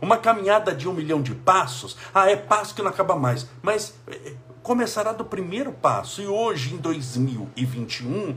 Uma 0.00 0.18
caminhada 0.18 0.72
de 0.72 0.88
um 0.88 0.92
milhão 0.92 1.20
de 1.20 1.34
passos, 1.34 1.96
ah, 2.14 2.30
é 2.30 2.36
passo 2.36 2.76
que 2.76 2.82
não 2.82 2.90
acaba 2.90 3.16
mais. 3.16 3.48
Mas 3.60 3.94
eh, 4.06 4.34
começará 4.64 5.12
do 5.12 5.26
primeiro 5.26 5.70
passo. 5.70 6.22
E 6.22 6.26
hoje, 6.26 6.74
em 6.74 6.78
2021, 6.78 8.34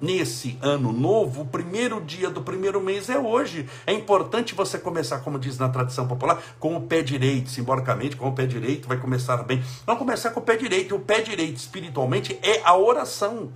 nesse 0.00 0.58
ano 0.60 0.92
novo, 0.92 1.42
o 1.42 1.46
primeiro 1.46 2.00
dia 2.00 2.28
do 2.28 2.42
primeiro 2.42 2.80
mês 2.80 3.08
é 3.08 3.16
hoje. 3.16 3.68
É 3.86 3.92
importante 3.92 4.52
você 4.52 4.78
começar, 4.78 5.20
como 5.20 5.38
diz 5.38 5.56
na 5.58 5.68
tradição 5.68 6.08
popular, 6.08 6.42
com 6.58 6.76
o 6.76 6.82
pé 6.82 7.02
direito, 7.02 7.48
simbolicamente, 7.48 8.16
com 8.16 8.28
o 8.28 8.34
pé 8.34 8.46
direito 8.46 8.88
vai 8.88 8.98
começar 8.98 9.36
bem. 9.44 9.62
Vamos 9.86 10.00
começar 10.00 10.30
com 10.30 10.40
o 10.40 10.42
pé 10.42 10.56
direito. 10.56 10.96
O 10.96 11.00
pé 11.00 11.22
direito, 11.22 11.56
espiritualmente, 11.56 12.36
é 12.42 12.60
a 12.64 12.76
oração. 12.76 13.52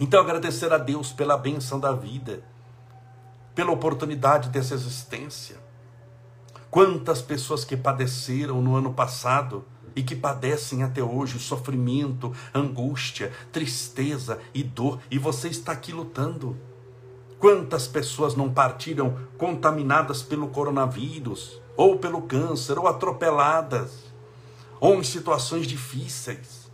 Então, 0.00 0.20
agradecer 0.20 0.72
a 0.72 0.78
Deus 0.78 1.12
pela 1.12 1.38
benção 1.38 1.78
da 1.78 1.92
vida, 1.92 2.42
pela 3.54 3.70
oportunidade 3.70 4.48
dessa 4.48 4.74
existência. 4.74 5.56
Quantas 6.72 7.22
pessoas 7.22 7.64
que 7.64 7.76
padeceram 7.76 8.60
no 8.60 8.74
ano 8.74 8.92
passado 8.92 9.64
e 9.94 10.02
que 10.02 10.16
padecem 10.16 10.82
até 10.82 11.02
hoje 11.02 11.38
sofrimento, 11.38 12.32
angústia, 12.54 13.32
tristeza 13.50 14.38
e 14.54 14.62
dor, 14.62 15.00
e 15.10 15.18
você 15.18 15.48
está 15.48 15.72
aqui 15.72 15.92
lutando. 15.92 16.56
Quantas 17.38 17.88
pessoas 17.88 18.36
não 18.36 18.52
partiram 18.52 19.18
contaminadas 19.36 20.22
pelo 20.22 20.48
coronavírus, 20.48 21.60
ou 21.76 21.98
pelo 21.98 22.22
câncer, 22.22 22.78
ou 22.78 22.86
atropeladas, 22.86 24.04
ou 24.78 24.94
em 24.94 25.02
situações 25.02 25.66
difíceis? 25.66 26.70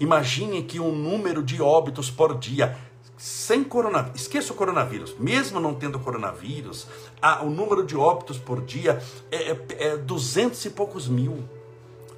Imagine 0.00 0.62
que 0.62 0.78
um 0.78 0.94
número 0.94 1.42
de 1.42 1.60
óbitos 1.60 2.08
por 2.10 2.38
dia, 2.38 2.78
sem 3.16 3.64
coronavírus, 3.64 4.20
esqueça 4.20 4.52
o 4.52 4.56
coronavírus, 4.56 5.16
mesmo 5.18 5.58
não 5.58 5.74
tendo 5.74 5.98
coronavírus, 5.98 6.86
a, 7.20 7.42
o 7.42 7.50
número 7.50 7.84
de 7.84 7.96
óbitos 7.96 8.38
por 8.38 8.64
dia 8.64 9.02
é, 9.32 9.50
é, 9.50 9.58
é 9.78 9.96
200 9.96 10.64
e 10.64 10.70
poucos 10.70 11.08
mil. 11.08 11.42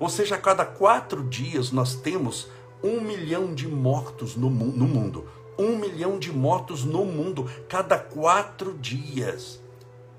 Ou 0.00 0.08
seja, 0.08 0.36
a 0.36 0.38
cada 0.38 0.64
quatro 0.64 1.22
dias 1.22 1.70
nós 1.70 1.94
temos 1.94 2.48
um 2.82 3.02
milhão 3.02 3.54
de 3.54 3.68
mortos 3.68 4.34
no, 4.34 4.48
no 4.48 4.88
mundo. 4.88 5.28
Um 5.58 5.76
milhão 5.76 6.18
de 6.18 6.32
mortos 6.32 6.84
no 6.84 7.04
mundo, 7.04 7.48
cada 7.68 7.98
quatro 7.98 8.72
dias. 8.78 9.60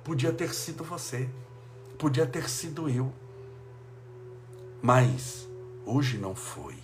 Podia 0.04 0.32
ter 0.32 0.54
sido 0.54 0.84
você, 0.84 1.28
podia 1.98 2.28
ter 2.28 2.48
sido 2.48 2.88
eu. 2.88 3.12
Mas 4.84 5.50
hoje 5.84 6.20
não 6.20 6.36
foi. 6.36 6.76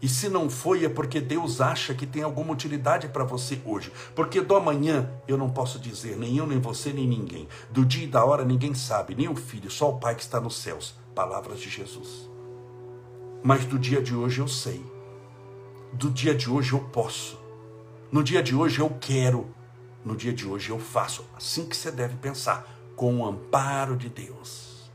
E 0.00 0.08
se 0.08 0.28
não 0.28 0.50
foi, 0.50 0.84
é 0.84 0.88
porque 0.88 1.20
Deus 1.20 1.60
acha 1.60 1.94
que 1.94 2.04
tem 2.04 2.24
alguma 2.24 2.52
utilidade 2.52 3.06
para 3.06 3.22
você 3.22 3.60
hoje. 3.64 3.92
Porque 4.16 4.40
do 4.40 4.56
amanhã 4.56 5.08
eu 5.28 5.38
não 5.38 5.48
posso 5.48 5.78
dizer, 5.78 6.16
nem 6.16 6.36
eu, 6.36 6.48
nem 6.48 6.58
você, 6.58 6.92
nem 6.92 7.06
ninguém. 7.06 7.46
Do 7.70 7.84
dia 7.84 8.02
e 8.02 8.08
da 8.08 8.24
hora 8.24 8.44
ninguém 8.44 8.74
sabe, 8.74 9.14
nem 9.14 9.28
o 9.28 9.36
filho, 9.36 9.70
só 9.70 9.90
o 9.90 10.00
Pai 10.00 10.16
que 10.16 10.22
está 10.22 10.40
nos 10.40 10.56
céus 10.56 11.00
palavras 11.14 11.60
de 11.60 11.68
Jesus. 11.68 12.30
Mas 13.42 13.64
do 13.64 13.78
dia 13.78 14.00
de 14.00 14.14
hoje 14.14 14.40
eu 14.40 14.48
sei. 14.48 14.84
Do 15.92 16.10
dia 16.10 16.34
de 16.34 16.48
hoje 16.48 16.72
eu 16.72 16.80
posso. 16.80 17.38
No 18.10 18.22
dia 18.22 18.42
de 18.42 18.54
hoje 18.54 18.80
eu 18.80 18.90
quero. 19.00 19.46
No 20.04 20.16
dia 20.16 20.32
de 20.32 20.46
hoje 20.46 20.70
eu 20.70 20.78
faço. 20.78 21.24
Assim 21.36 21.66
que 21.66 21.76
você 21.76 21.90
deve 21.90 22.16
pensar, 22.16 22.66
com 22.96 23.18
o 23.18 23.26
amparo 23.26 23.96
de 23.96 24.08
Deus. 24.08 24.90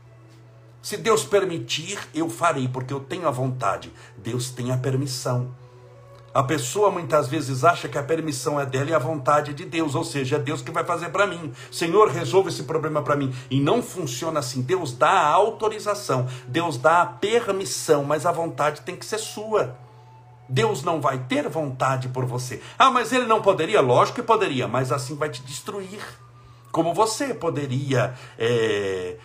Se 0.80 0.96
Deus 0.96 1.24
permitir, 1.24 1.98
eu 2.14 2.30
farei, 2.30 2.68
porque 2.68 2.92
eu 2.92 3.00
tenho 3.00 3.28
a 3.28 3.30
vontade. 3.30 3.92
Deus 4.16 4.50
tem 4.50 4.72
a 4.72 4.78
permissão. 4.78 5.54
A 6.38 6.42
pessoa 6.44 6.88
muitas 6.88 7.26
vezes 7.26 7.64
acha 7.64 7.88
que 7.88 7.98
a 7.98 8.02
permissão 8.04 8.60
é 8.60 8.64
dela 8.64 8.90
e 8.90 8.94
a 8.94 8.98
vontade 9.00 9.50
é 9.50 9.54
de 9.54 9.64
Deus, 9.64 9.96
ou 9.96 10.04
seja, 10.04 10.36
é 10.36 10.38
Deus 10.38 10.62
que 10.62 10.70
vai 10.70 10.84
fazer 10.84 11.08
para 11.08 11.26
mim. 11.26 11.52
Senhor, 11.68 12.08
resolve 12.10 12.48
esse 12.48 12.62
problema 12.62 13.02
para 13.02 13.16
mim. 13.16 13.34
E 13.50 13.58
não 13.58 13.82
funciona 13.82 14.38
assim. 14.38 14.62
Deus 14.62 14.92
dá 14.92 15.10
a 15.10 15.32
autorização, 15.32 16.28
Deus 16.46 16.76
dá 16.78 17.02
a 17.02 17.06
permissão, 17.06 18.04
mas 18.04 18.24
a 18.24 18.30
vontade 18.30 18.82
tem 18.82 18.94
que 18.94 19.04
ser 19.04 19.18
sua. 19.18 19.76
Deus 20.48 20.84
não 20.84 21.00
vai 21.00 21.18
ter 21.18 21.48
vontade 21.48 22.08
por 22.08 22.24
você. 22.24 22.62
Ah, 22.78 22.92
mas 22.92 23.12
ele 23.12 23.26
não 23.26 23.42
poderia? 23.42 23.80
Lógico 23.80 24.20
que 24.20 24.22
poderia, 24.22 24.68
mas 24.68 24.92
assim 24.92 25.16
vai 25.16 25.30
te 25.30 25.42
destruir. 25.42 25.98
Como 26.70 26.94
você 26.94 27.34
poderia 27.34 28.14
é, 28.38 29.16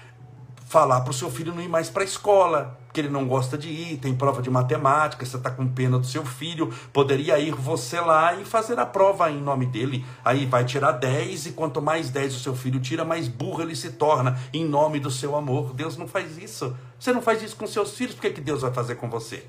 falar 0.65 1.01
para 1.01 1.11
o 1.11 1.13
seu 1.13 1.29
filho 1.29 1.53
não 1.53 1.61
ir 1.61 1.69
mais 1.69 1.91
para 1.91 2.01
a 2.01 2.05
escola, 2.05 2.79
que 2.93 3.01
ele 3.01 3.09
não 3.09 3.27
gosta 3.27 3.57
de 3.57 3.69
ir, 3.69 3.97
tem 3.97 4.15
prova 4.15 4.41
de 4.41 4.51
matemática, 4.51 5.25
você 5.25 5.35
está 5.35 5.49
com 5.49 5.67
pena 5.67 5.97
do 5.97 6.05
seu 6.05 6.23
filho, 6.23 6.71
poderia 6.93 7.39
ir 7.39 7.55
você 7.55 7.99
lá 7.99 8.35
e 8.35 8.45
fazer 8.45 8.79
a 8.79 8.85
prova 8.85 9.31
em 9.31 9.41
nome 9.41 9.65
dele. 9.65 10.05
Aí 10.23 10.45
vai 10.45 10.63
tirar 10.63 10.91
10 10.91 11.47
e 11.47 11.51
quanto 11.53 11.81
mais 11.81 12.11
10 12.11 12.35
o 12.35 12.39
seu 12.39 12.55
filho 12.55 12.79
tira, 12.79 13.03
mais 13.03 13.27
burro 13.27 13.63
ele 13.63 13.75
se 13.75 13.91
torna 13.93 14.39
em 14.53 14.63
nome 14.63 14.99
do 14.99 15.09
seu 15.09 15.35
amor. 15.35 15.73
Deus 15.73 15.97
não 15.97 16.07
faz 16.07 16.37
isso. 16.37 16.77
Você 16.99 17.11
não 17.11 17.21
faz 17.21 17.41
isso 17.41 17.55
com 17.55 17.65
seus 17.65 17.97
filhos, 17.97 18.13
por 18.13 18.21
que, 18.21 18.29
que 18.29 18.41
Deus 18.41 18.61
vai 18.61 18.71
fazer 18.71 18.95
com 18.95 19.09
você? 19.09 19.43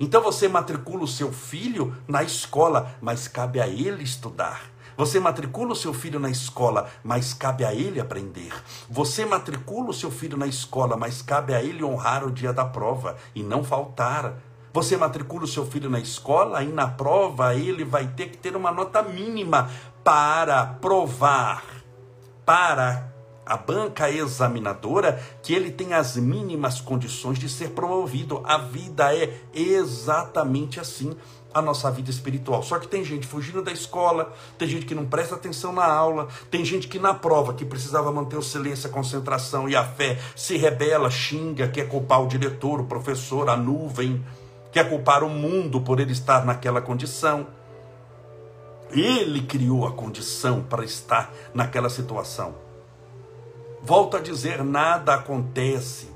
Então 0.00 0.22
você 0.22 0.48
matricula 0.48 1.04
o 1.04 1.08
seu 1.08 1.32
filho 1.32 1.94
na 2.08 2.22
escola, 2.22 2.96
mas 3.00 3.28
cabe 3.28 3.60
a 3.60 3.68
ele 3.68 4.02
estudar. 4.02 4.73
Você 4.96 5.18
matricula 5.18 5.72
o 5.72 5.76
seu 5.76 5.92
filho 5.92 6.20
na 6.20 6.30
escola, 6.30 6.88
mas 7.02 7.34
cabe 7.34 7.64
a 7.64 7.74
ele 7.74 8.00
aprender. 8.00 8.52
Você 8.88 9.24
matricula 9.24 9.90
o 9.90 9.94
seu 9.94 10.10
filho 10.10 10.36
na 10.36 10.46
escola, 10.46 10.96
mas 10.96 11.20
cabe 11.20 11.52
a 11.54 11.62
ele 11.62 11.82
honrar 11.82 12.24
o 12.24 12.30
dia 12.30 12.52
da 12.52 12.64
prova 12.64 13.16
e 13.34 13.42
não 13.42 13.64
faltar. 13.64 14.34
Você 14.72 14.96
matricula 14.96 15.44
o 15.44 15.48
seu 15.48 15.66
filho 15.66 15.90
na 15.90 15.98
escola 15.98 16.62
e 16.62 16.68
na 16.68 16.88
prova 16.88 17.54
ele 17.54 17.84
vai 17.84 18.06
ter 18.08 18.28
que 18.28 18.38
ter 18.38 18.56
uma 18.56 18.70
nota 18.70 19.02
mínima 19.02 19.70
para 20.02 20.66
provar 20.66 21.64
para 22.44 23.14
a 23.46 23.56
banca 23.56 24.10
examinadora 24.10 25.22
que 25.42 25.52
ele 25.52 25.70
tem 25.70 25.92
as 25.92 26.16
mínimas 26.16 26.80
condições 26.80 27.38
de 27.38 27.48
ser 27.48 27.70
promovido. 27.70 28.42
A 28.44 28.58
vida 28.58 29.14
é 29.14 29.32
exatamente 29.52 30.80
assim 30.80 31.16
a 31.54 31.62
nossa 31.62 31.88
vida 31.90 32.10
espiritual. 32.10 32.62
Só 32.64 32.80
que 32.80 32.88
tem 32.88 33.04
gente 33.04 33.26
fugindo 33.26 33.62
da 33.62 33.70
escola, 33.70 34.32
tem 34.58 34.66
gente 34.66 34.84
que 34.84 34.94
não 34.94 35.06
presta 35.06 35.36
atenção 35.36 35.72
na 35.72 35.86
aula, 35.86 36.28
tem 36.50 36.64
gente 36.64 36.88
que 36.88 36.98
na 36.98 37.14
prova, 37.14 37.54
que 37.54 37.64
precisava 37.64 38.10
manter 38.10 38.36
o 38.36 38.42
silêncio, 38.42 38.90
a 38.90 38.92
concentração 38.92 39.68
e 39.68 39.76
a 39.76 39.84
fé, 39.84 40.18
se 40.34 40.56
rebela, 40.56 41.08
xinga, 41.10 41.68
quer 41.68 41.88
culpar 41.88 42.20
o 42.20 42.26
diretor, 42.26 42.80
o 42.80 42.86
professor, 42.86 43.48
a 43.48 43.56
nuvem, 43.56 44.24
quer 44.72 44.88
culpar 44.88 45.22
o 45.22 45.30
mundo 45.30 45.80
por 45.80 46.00
ele 46.00 46.12
estar 46.12 46.44
naquela 46.44 46.82
condição. 46.82 47.46
Ele 48.90 49.42
criou 49.42 49.86
a 49.86 49.92
condição 49.92 50.62
para 50.62 50.84
estar 50.84 51.32
naquela 51.54 51.88
situação. 51.88 52.54
Volto 53.82 54.16
a 54.16 54.20
dizer: 54.20 54.64
nada 54.64 55.14
acontece 55.14 56.08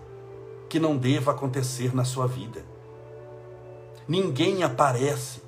que 0.68 0.80
não 0.80 0.96
deva 0.96 1.30
acontecer 1.30 1.94
na 1.94 2.04
sua 2.04 2.26
vida. 2.26 2.77
Ninguém 4.08 4.62
aparece, 4.62 5.42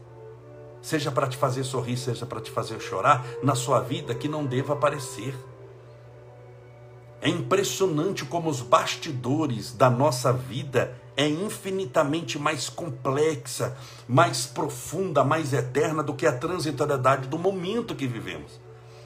seja 0.82 1.10
para 1.10 1.26
te 1.26 1.38
fazer 1.38 1.64
sorrir, 1.64 1.96
seja 1.96 2.26
para 2.26 2.42
te 2.42 2.50
fazer 2.50 2.78
chorar, 2.78 3.24
na 3.42 3.54
sua 3.54 3.80
vida 3.80 4.14
que 4.14 4.28
não 4.28 4.44
deva 4.44 4.74
aparecer. 4.74 5.34
É 7.22 7.28
impressionante 7.28 8.24
como 8.26 8.50
os 8.50 8.60
bastidores 8.60 9.72
da 9.72 9.88
nossa 9.88 10.30
vida 10.30 10.94
é 11.16 11.26
infinitamente 11.26 12.38
mais 12.38 12.68
complexa, 12.68 13.76
mais 14.06 14.46
profunda, 14.46 15.24
mais 15.24 15.52
eterna 15.52 16.02
do 16.02 16.14
que 16.14 16.26
a 16.26 16.32
transitoriedade 16.32 17.28
do 17.28 17.38
momento 17.38 17.94
que 17.94 18.06
vivemos. 18.06 18.60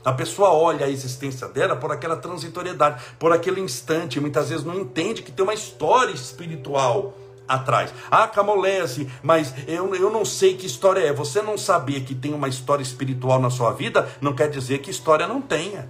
A 0.04 0.12
pessoa 0.12 0.50
olha 0.50 0.86
a 0.86 0.90
existência 0.90 1.48
dela 1.48 1.76
por 1.76 1.90
aquela 1.90 2.16
transitoriedade, 2.16 3.02
por 3.18 3.32
aquele 3.32 3.60
instante, 3.60 4.20
muitas 4.20 4.50
vezes 4.50 4.64
não 4.64 4.78
entende 4.78 5.22
que 5.22 5.32
tem 5.32 5.42
uma 5.42 5.54
história 5.54 6.12
espiritual 6.12 7.14
atrás. 7.48 7.92
Ah, 8.10 8.26
Camolese, 8.26 9.10
mas 9.22 9.54
eu, 9.66 9.94
eu 9.94 10.10
não 10.10 10.24
sei 10.24 10.56
que 10.56 10.66
história 10.66 11.00
é. 11.00 11.12
Você 11.12 11.42
não 11.42 11.56
saber 11.56 12.00
que 12.00 12.14
tem 12.14 12.32
uma 12.32 12.48
história 12.48 12.82
espiritual 12.82 13.40
na 13.40 13.50
sua 13.50 13.72
vida, 13.72 14.08
não 14.20 14.34
quer 14.34 14.48
dizer 14.48 14.78
que 14.78 14.90
história 14.90 15.26
não 15.26 15.40
tenha. 15.40 15.88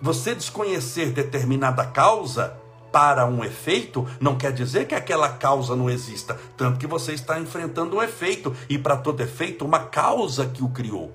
Você 0.00 0.34
desconhecer 0.34 1.10
determinada 1.10 1.84
causa 1.84 2.56
para 2.92 3.26
um 3.26 3.44
efeito, 3.44 4.06
não 4.20 4.36
quer 4.36 4.52
dizer 4.52 4.86
que 4.86 4.94
aquela 4.94 5.28
causa 5.28 5.76
não 5.76 5.90
exista. 5.90 6.38
Tanto 6.56 6.78
que 6.78 6.86
você 6.86 7.12
está 7.12 7.38
enfrentando 7.38 7.96
um 7.96 8.02
efeito, 8.02 8.54
e 8.68 8.78
para 8.78 8.96
todo 8.96 9.20
efeito, 9.20 9.64
uma 9.64 9.80
causa 9.80 10.46
que 10.46 10.62
o 10.62 10.68
criou. 10.68 11.12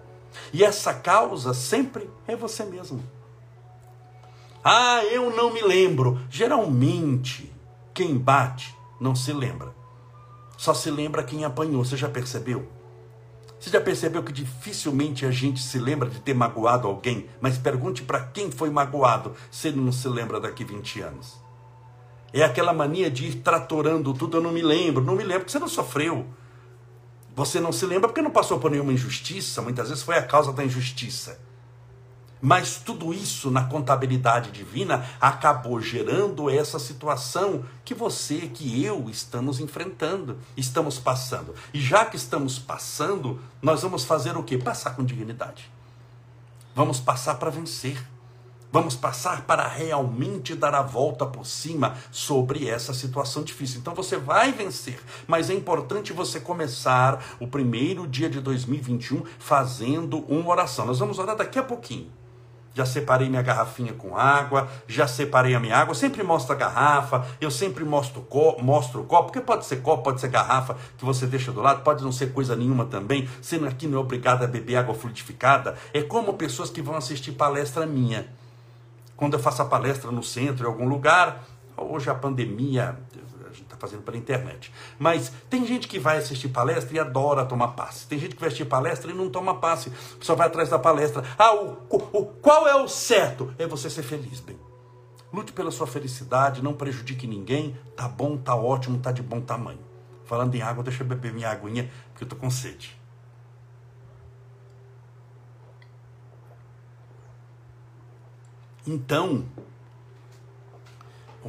E 0.52 0.64
essa 0.64 0.94
causa 0.94 1.54
sempre 1.54 2.10
é 2.28 2.36
você 2.36 2.64
mesmo. 2.64 3.04
Ah, 4.64 5.04
eu 5.06 5.36
não 5.36 5.54
me 5.54 5.62
lembro. 5.62 6.20
Geralmente, 6.30 7.52
quem 7.94 8.18
bate 8.18 8.76
não 9.00 9.16
se 9.16 9.32
lembra. 9.34 9.74
Só 10.58 10.74
se 10.74 10.90
lembra 10.90 11.24
quem 11.24 11.46
apanhou. 11.46 11.84
Você 11.84 11.98
já 11.98 12.10
percebeu? 12.10 12.68
Você 13.60 13.70
já 13.70 13.80
percebeu 13.80 14.22
que 14.22 14.34
dificilmente 14.34 15.26
a 15.26 15.32
gente 15.32 15.62
se 15.62 15.80
lembra 15.80 16.10
de 16.10 16.20
ter 16.20 16.34
magoado 16.34 16.88
alguém? 16.88 17.30
Mas 17.40 17.58
pergunte 17.58 18.04
para 18.04 18.20
quem 18.20 18.52
foi 18.52 18.70
magoado 18.70 19.34
se 19.50 19.70
ele 19.70 19.80
não 19.80 19.92
se 19.92 20.08
lembra 20.08 20.40
daqui 20.40 20.66
20 20.66 21.02
anos. 21.02 21.42
É 22.34 22.44
aquela 22.44 22.74
mania 22.74 23.10
de 23.10 23.28
ir 23.28 23.36
tratorando 23.36 24.14
tudo, 24.14 24.38
eu 24.38 24.42
não 24.42 24.52
me 24.52 24.62
lembro, 24.62 25.04
não 25.04 25.16
me 25.16 25.24
lembro, 25.24 25.42
porque 25.42 25.52
você 25.52 25.60
não 25.60 25.68
sofreu. 25.68 26.26
Você 27.36 27.60
não 27.60 27.72
se 27.72 27.86
lembra 27.86 28.10
porque 28.10 28.22
não 28.22 28.32
passou 28.32 28.60
por 28.60 28.70
nenhuma 28.70 28.92
injustiça, 28.92 29.62
muitas 29.62 29.90
vezes 29.90 30.04
foi 30.04 30.18
a 30.18 30.24
causa 30.24 30.52
da 30.52 30.66
injustiça. 30.66 31.40
Mas 32.46 32.76
tudo 32.76 33.14
isso 33.14 33.50
na 33.50 33.64
contabilidade 33.64 34.52
divina 34.52 35.08
acabou 35.22 35.80
gerando 35.80 36.50
essa 36.50 36.78
situação 36.78 37.64
que 37.86 37.94
você, 37.94 38.50
que 38.54 38.84
eu 38.84 39.10
estamos 39.10 39.62
enfrentando, 39.62 40.38
estamos 40.58 41.00
passando. 41.00 41.56
E 41.74 41.80
já 41.80 42.04
que 42.04 42.18
estamos 42.18 42.60
passando, 42.60 43.40
nós 43.62 43.82
vamos 43.82 44.04
fazer 44.04 44.36
o 44.36 44.44
quê? 44.44 44.58
Passar 44.58 44.94
com 44.94 45.06
dignidade. 45.06 45.72
Vamos 46.76 47.00
passar 47.00 47.36
para 47.36 47.50
vencer. 47.50 48.06
Vamos 48.74 48.94
passar 48.94 49.44
para 49.44 49.66
realmente 49.66 50.54
dar 50.54 50.76
a 50.76 50.82
volta 50.82 51.26
por 51.26 51.46
cima 51.46 51.96
sobre 52.12 52.68
essa 52.68 52.94
situação 52.94 53.42
difícil. 53.44 53.80
Então 53.80 53.96
você 53.96 54.18
vai 54.18 54.52
vencer, 54.52 55.00
mas 55.28 55.50
é 55.50 55.54
importante 55.54 56.12
você 56.12 56.42
começar 56.42 57.24
o 57.40 57.48
primeiro 57.48 58.06
dia 58.06 58.30
de 58.30 58.42
2021 58.42 59.24
fazendo 59.40 60.26
uma 60.28 60.50
oração. 60.50 60.86
Nós 60.86 61.00
vamos 61.00 61.20
orar 61.20 61.38
daqui 61.38 61.58
a 61.58 61.64
pouquinho 61.64 62.12
já 62.74 62.86
separei 62.86 63.30
minha 63.30 63.42
garrafinha 63.42 63.94
com 63.94 64.18
água, 64.18 64.68
já 64.88 65.08
separei 65.08 65.54
a 65.54 65.60
minha 65.60 65.78
água, 65.78 65.94
sempre 65.94 66.24
mostro 66.24 66.54
a 66.54 66.58
garrafa, 66.58 67.26
eu 67.40 67.52
sempre 67.52 67.84
mostro 67.84 68.22
o 68.22 68.26
copo, 68.26 68.64
mostro 68.64 69.02
o 69.02 69.06
copo, 69.06 69.26
porque 69.26 69.42
pode 69.42 69.66
ser 69.66 69.78
copo, 69.78 70.04
pode 70.04 70.20
ser 70.20 70.30
garrafa 70.30 70.76
que 70.98 71.06
você 71.06 71.28
deixa 71.28 71.52
do 71.52 71.62
lado, 71.62 71.84
pode 71.84 72.04
não 72.04 72.12
ser 72.12 72.34
coisa 72.34 72.56
nenhuma 72.56 72.86
também, 72.86 73.30
sendo 73.42 73.68
aqui 73.68 73.88
não 73.88 74.00
é 74.00 74.02
obrigado 74.02 74.44
a 74.44 74.48
beber 74.48 74.78
água 74.78 74.96
fluidificada, 74.96 75.76
é 75.94 76.02
como 76.02 76.34
pessoas 76.34 76.70
que 76.70 76.82
vão 76.82 76.96
assistir 76.96 77.34
palestra 77.34 77.86
minha. 77.86 78.26
Quando 79.16 79.34
eu 79.34 79.40
faço 79.40 79.62
a 79.62 79.66
palestra 79.66 80.12
no 80.12 80.24
centro, 80.24 80.66
em 80.66 80.70
algum 80.70 80.88
lugar, 80.88 81.44
hoje 81.78 82.10
a 82.10 82.16
pandemia 82.16 82.98
fazendo 83.84 84.02
pela 84.02 84.16
internet. 84.16 84.72
Mas 84.98 85.30
tem 85.50 85.66
gente 85.68 85.90
que 85.90 86.00
vai 86.00 86.18
assistir 86.18 86.48
palestra 86.48 86.96
e 86.96 87.00
adora 87.00 87.46
tomar 87.46 87.70
passe. 87.70 88.08
Tem 88.08 88.18
gente 88.18 88.34
que 88.34 88.40
vai 88.40 88.48
assistir 88.48 88.64
palestra 88.64 89.12
e 89.12 89.14
não 89.14 89.30
toma 89.30 89.56
passe, 89.56 89.92
só 90.22 90.36
vai 90.36 90.48
atrás 90.48 90.70
da 90.70 90.80
palestra. 90.80 91.22
Ah, 91.38 91.54
o, 91.54 91.78
o, 91.90 92.26
qual 92.42 92.66
é 92.66 92.76
o 92.76 92.88
certo? 92.88 93.54
É 93.58 93.68
você 93.68 93.90
ser 93.90 94.04
feliz, 94.04 94.40
bem. 94.40 94.58
Lute 95.34 95.52
pela 95.52 95.70
sua 95.70 95.86
felicidade, 95.86 96.64
não 96.64 96.74
prejudique 96.74 97.28
ninguém. 97.28 97.78
Tá 97.94 98.08
bom, 98.08 98.38
tá 98.38 98.56
ótimo, 98.56 99.00
tá 99.00 99.12
de 99.12 99.22
bom 99.22 99.42
tamanho. 99.42 99.80
Falando 100.24 100.56
em 100.56 100.62
água, 100.62 100.82
deixa 100.82 101.04
eu 101.04 101.08
beber 101.08 101.34
minha 101.34 101.50
aguinha, 101.50 101.92
porque 102.14 102.24
eu 102.24 102.30
tô 102.30 102.38
com 102.38 102.50
sede. 102.50 102.98
Então, 108.88 109.46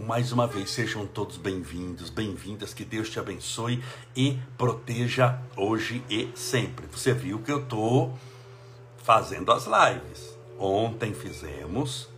mais 0.01 0.33
uma 0.33 0.47
vez, 0.47 0.71
sejam 0.71 1.07
todos 1.07 1.37
bem-vindos, 1.37 2.11
bem-vindas, 2.11 2.75
que 2.75 2.85
Deus 2.85 3.09
te 3.11 3.21
abençoe 3.21 3.83
e 4.17 4.39
proteja 4.59 5.39
hoje 5.57 6.05
e 6.11 6.31
sempre. 6.35 6.87
Você 6.91 7.15
viu 7.15 7.39
que 7.39 7.53
eu 7.53 7.61
estou 7.61 8.13
fazendo 8.99 9.53
as 9.53 9.67
lives. 9.67 10.37
Ontem 10.59 11.15
fizemos, 11.15 12.09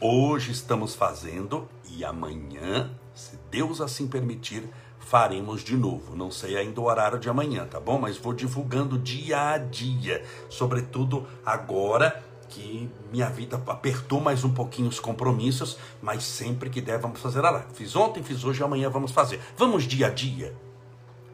hoje 0.00 0.50
estamos 0.50 0.94
fazendo 0.94 1.68
e 1.88 2.04
amanhã, 2.04 2.90
se 3.14 3.38
Deus 3.50 3.80
assim 3.80 4.08
permitir, 4.08 4.68
faremos 4.98 5.62
de 5.62 5.76
novo. 5.76 6.16
Não 6.16 6.30
sei 6.30 6.56
ainda 6.56 6.80
o 6.80 6.84
horário 6.84 7.20
de 7.20 7.28
amanhã, 7.28 7.66
tá 7.66 7.78
bom? 7.78 8.00
Mas 8.00 8.16
vou 8.16 8.32
divulgando 8.32 8.98
dia 8.98 9.50
a 9.52 9.58
dia, 9.58 10.24
sobretudo 10.48 11.26
agora 11.44 12.31
que 12.52 12.90
minha 13.10 13.30
vida 13.30 13.60
apertou 13.66 14.20
mais 14.20 14.44
um 14.44 14.52
pouquinho 14.52 14.88
os 14.88 15.00
compromissos, 15.00 15.78
mas 16.02 16.22
sempre 16.22 16.68
que 16.68 16.82
der 16.82 16.98
vamos 16.98 17.20
fazer 17.20 17.42
a. 17.42 17.64
Fiz 17.72 17.96
ontem, 17.96 18.22
fiz 18.22 18.44
hoje, 18.44 18.62
amanhã 18.62 18.90
vamos 18.90 19.10
fazer. 19.10 19.40
Vamos 19.56 19.84
dia 19.84 20.08
a 20.08 20.10
dia. 20.10 20.54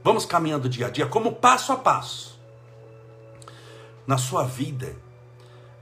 Vamos 0.05 0.25
caminhando 0.25 0.69
dia 0.69 0.87
a 0.87 0.91
dia, 0.91 1.07
como 1.07 1.35
passo 1.35 1.73
a 1.73 1.77
passo. 1.77 2.39
Na 4.07 4.17
sua 4.17 4.45
vida, 4.45 4.95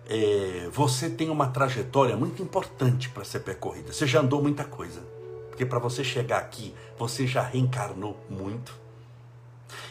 é, 0.08 0.70
você 0.72 1.10
tem 1.10 1.28
uma 1.28 1.48
trajetória 1.48 2.16
muito 2.16 2.42
importante 2.42 3.10
para 3.10 3.22
ser 3.22 3.40
percorrida. 3.40 3.92
Você 3.92 4.06
já 4.06 4.20
andou 4.20 4.42
muita 4.42 4.64
coisa. 4.64 5.02
Porque 5.50 5.66
para 5.66 5.78
você 5.78 6.02
chegar 6.02 6.38
aqui, 6.38 6.74
você 6.98 7.26
já 7.26 7.42
reencarnou 7.42 8.18
muito. 8.28 8.74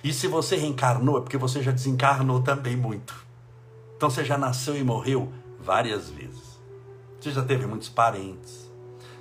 E 0.03 0.11
se 0.11 0.27
você 0.27 0.55
reencarnou, 0.55 1.19
é 1.19 1.21
porque 1.21 1.37
você 1.37 1.61
já 1.61 1.71
desencarnou 1.71 2.41
também 2.41 2.75
muito. 2.75 3.24
Então 3.95 4.09
você 4.09 4.23
já 4.23 4.37
nasceu 4.37 4.75
e 4.75 4.83
morreu 4.83 5.31
várias 5.59 6.09
vezes. 6.09 6.59
Você 7.19 7.31
já 7.31 7.43
teve 7.43 7.65
muitos 7.65 7.89
parentes. 7.89 8.71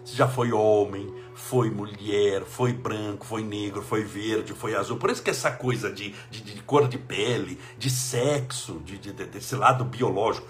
Você 0.04 0.14
já 0.14 0.28
foi 0.28 0.52
homem, 0.52 1.14
foi 1.34 1.70
mulher, 1.70 2.42
foi 2.44 2.72
branco, 2.72 3.24
foi 3.24 3.42
negro, 3.42 3.80
foi 3.80 4.04
verde, 4.04 4.52
foi 4.52 4.74
azul. 4.74 4.98
Por 4.98 5.10
isso 5.10 5.22
que 5.22 5.30
essa 5.30 5.50
coisa 5.50 5.90
de, 5.90 6.14
de, 6.30 6.42
de 6.42 6.62
cor 6.62 6.86
de 6.86 6.98
pele, 6.98 7.58
de 7.78 7.88
sexo, 7.88 8.82
de, 8.84 8.98
de, 8.98 9.12
desse 9.12 9.56
lado 9.56 9.84
biológico, 9.84 10.46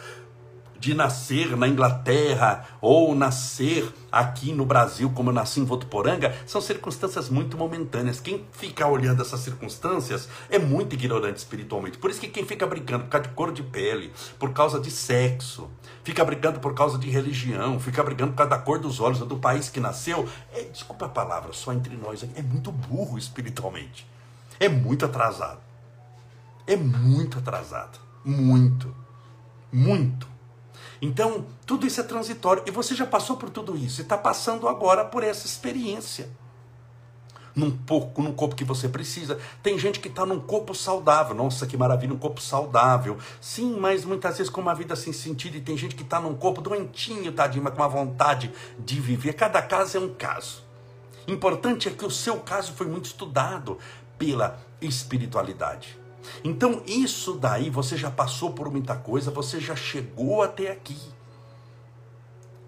de 0.78 0.94
nascer 0.94 1.56
na 1.56 1.66
Inglaterra 1.66 2.66
ou 2.80 3.14
nascer 3.14 3.92
aqui 4.10 4.52
no 4.52 4.64
Brasil, 4.64 5.10
como 5.10 5.30
eu 5.30 5.34
nasci 5.34 5.60
em 5.60 5.64
Votuporanga, 5.64 6.34
são 6.46 6.60
circunstâncias 6.60 7.28
muito 7.28 7.56
momentâneas. 7.56 8.20
Quem 8.20 8.44
fica 8.52 8.86
olhando 8.86 9.22
essas 9.22 9.40
circunstâncias 9.40 10.28
é 10.50 10.58
muito 10.58 10.94
ignorante 10.94 11.38
espiritualmente. 11.38 11.98
Por 11.98 12.10
isso 12.10 12.20
que 12.20 12.28
quem 12.28 12.44
fica 12.44 12.66
brigando 12.66 13.04
por 13.04 13.10
causa 13.10 13.28
de 13.28 13.34
cor 13.34 13.52
de 13.52 13.62
pele, 13.62 14.12
por 14.38 14.52
causa 14.52 14.78
de 14.78 14.90
sexo, 14.90 15.68
fica 16.02 16.24
brigando 16.24 16.60
por 16.60 16.74
causa 16.74 16.98
de 16.98 17.10
religião, 17.10 17.80
fica 17.80 18.02
brigando 18.02 18.32
por 18.32 18.38
causa 18.38 18.50
da 18.50 18.58
cor 18.58 18.78
dos 18.78 19.00
olhos 19.00 19.18
do 19.18 19.36
país 19.36 19.68
que 19.68 19.80
nasceu, 19.80 20.28
é, 20.52 20.62
desculpa 20.64 21.06
a 21.06 21.08
palavra, 21.08 21.52
só 21.52 21.72
entre 21.72 21.96
nós, 21.96 22.22
é 22.22 22.42
muito 22.42 22.70
burro 22.70 23.18
espiritualmente. 23.18 24.06
É 24.60 24.68
muito 24.68 25.04
atrasado. 25.04 25.60
É 26.66 26.76
muito 26.76 27.38
atrasado. 27.38 27.98
Muito. 28.24 28.94
Muito. 29.72 30.33
Então, 31.04 31.44
tudo 31.66 31.86
isso 31.86 32.00
é 32.00 32.02
transitório. 32.02 32.62
E 32.66 32.70
você 32.70 32.94
já 32.94 33.04
passou 33.04 33.36
por 33.36 33.50
tudo 33.50 33.76
isso. 33.76 34.00
E 34.00 34.02
está 34.02 34.16
passando 34.16 34.66
agora 34.66 35.04
por 35.04 35.22
essa 35.22 35.46
experiência. 35.46 36.30
Num, 37.54 37.70
pouco, 37.70 38.32
corpo 38.32 38.56
que 38.56 38.64
você 38.64 38.88
precisa. 38.88 39.38
Tem 39.62 39.78
gente 39.78 40.00
que 40.00 40.08
está 40.08 40.24
num 40.24 40.40
corpo 40.40 40.74
saudável. 40.74 41.34
Nossa, 41.34 41.66
que 41.66 41.76
maravilha, 41.76 42.14
um 42.14 42.18
corpo 42.18 42.40
saudável. 42.40 43.18
Sim, 43.38 43.76
mas 43.78 44.02
muitas 44.06 44.38
vezes 44.38 44.50
com 44.50 44.62
uma 44.62 44.74
vida 44.74 44.96
sem 44.96 45.12
sentido. 45.12 45.58
E 45.58 45.60
tem 45.60 45.76
gente 45.76 45.94
que 45.94 46.02
está 46.02 46.18
num 46.18 46.34
corpo 46.34 46.62
doentinho, 46.62 47.30
tadinho, 47.32 47.62
mas 47.62 47.74
com 47.74 47.82
uma 47.82 47.88
vontade 47.88 48.50
de 48.78 48.98
viver. 48.98 49.34
Cada 49.34 49.60
caso 49.60 49.98
é 49.98 50.00
um 50.00 50.14
caso. 50.14 50.64
Importante 51.28 51.86
é 51.86 51.90
que 51.90 52.06
o 52.06 52.10
seu 52.10 52.40
caso 52.40 52.72
foi 52.72 52.86
muito 52.86 53.04
estudado 53.04 53.78
pela 54.16 54.58
espiritualidade. 54.80 55.98
Então, 56.42 56.82
isso 56.86 57.34
daí, 57.34 57.70
você 57.70 57.96
já 57.96 58.10
passou 58.10 58.50
por 58.52 58.70
muita 58.70 58.96
coisa, 58.96 59.30
você 59.30 59.60
já 59.60 59.76
chegou 59.76 60.42
até 60.42 60.70
aqui. 60.70 60.96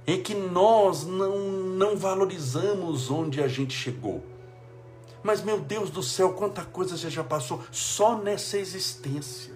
É 0.07 0.16
que 0.19 0.35
nós 0.35 1.05
não, 1.05 1.38
não 1.38 1.97
valorizamos 1.97 3.11
onde 3.11 3.42
a 3.42 3.49
gente 3.49 3.75
chegou. 3.75 4.23
mas 5.23 5.42
meu 5.42 5.59
Deus 5.59 5.90
do 5.90 6.03
céu, 6.03 6.35
quanta 6.35 6.64
coisa 6.64 6.97
você 6.97 7.11
já 7.11 7.25
passou 7.25 7.61
só 7.73 8.16
nessa 8.16 8.57
existência. 8.57 9.56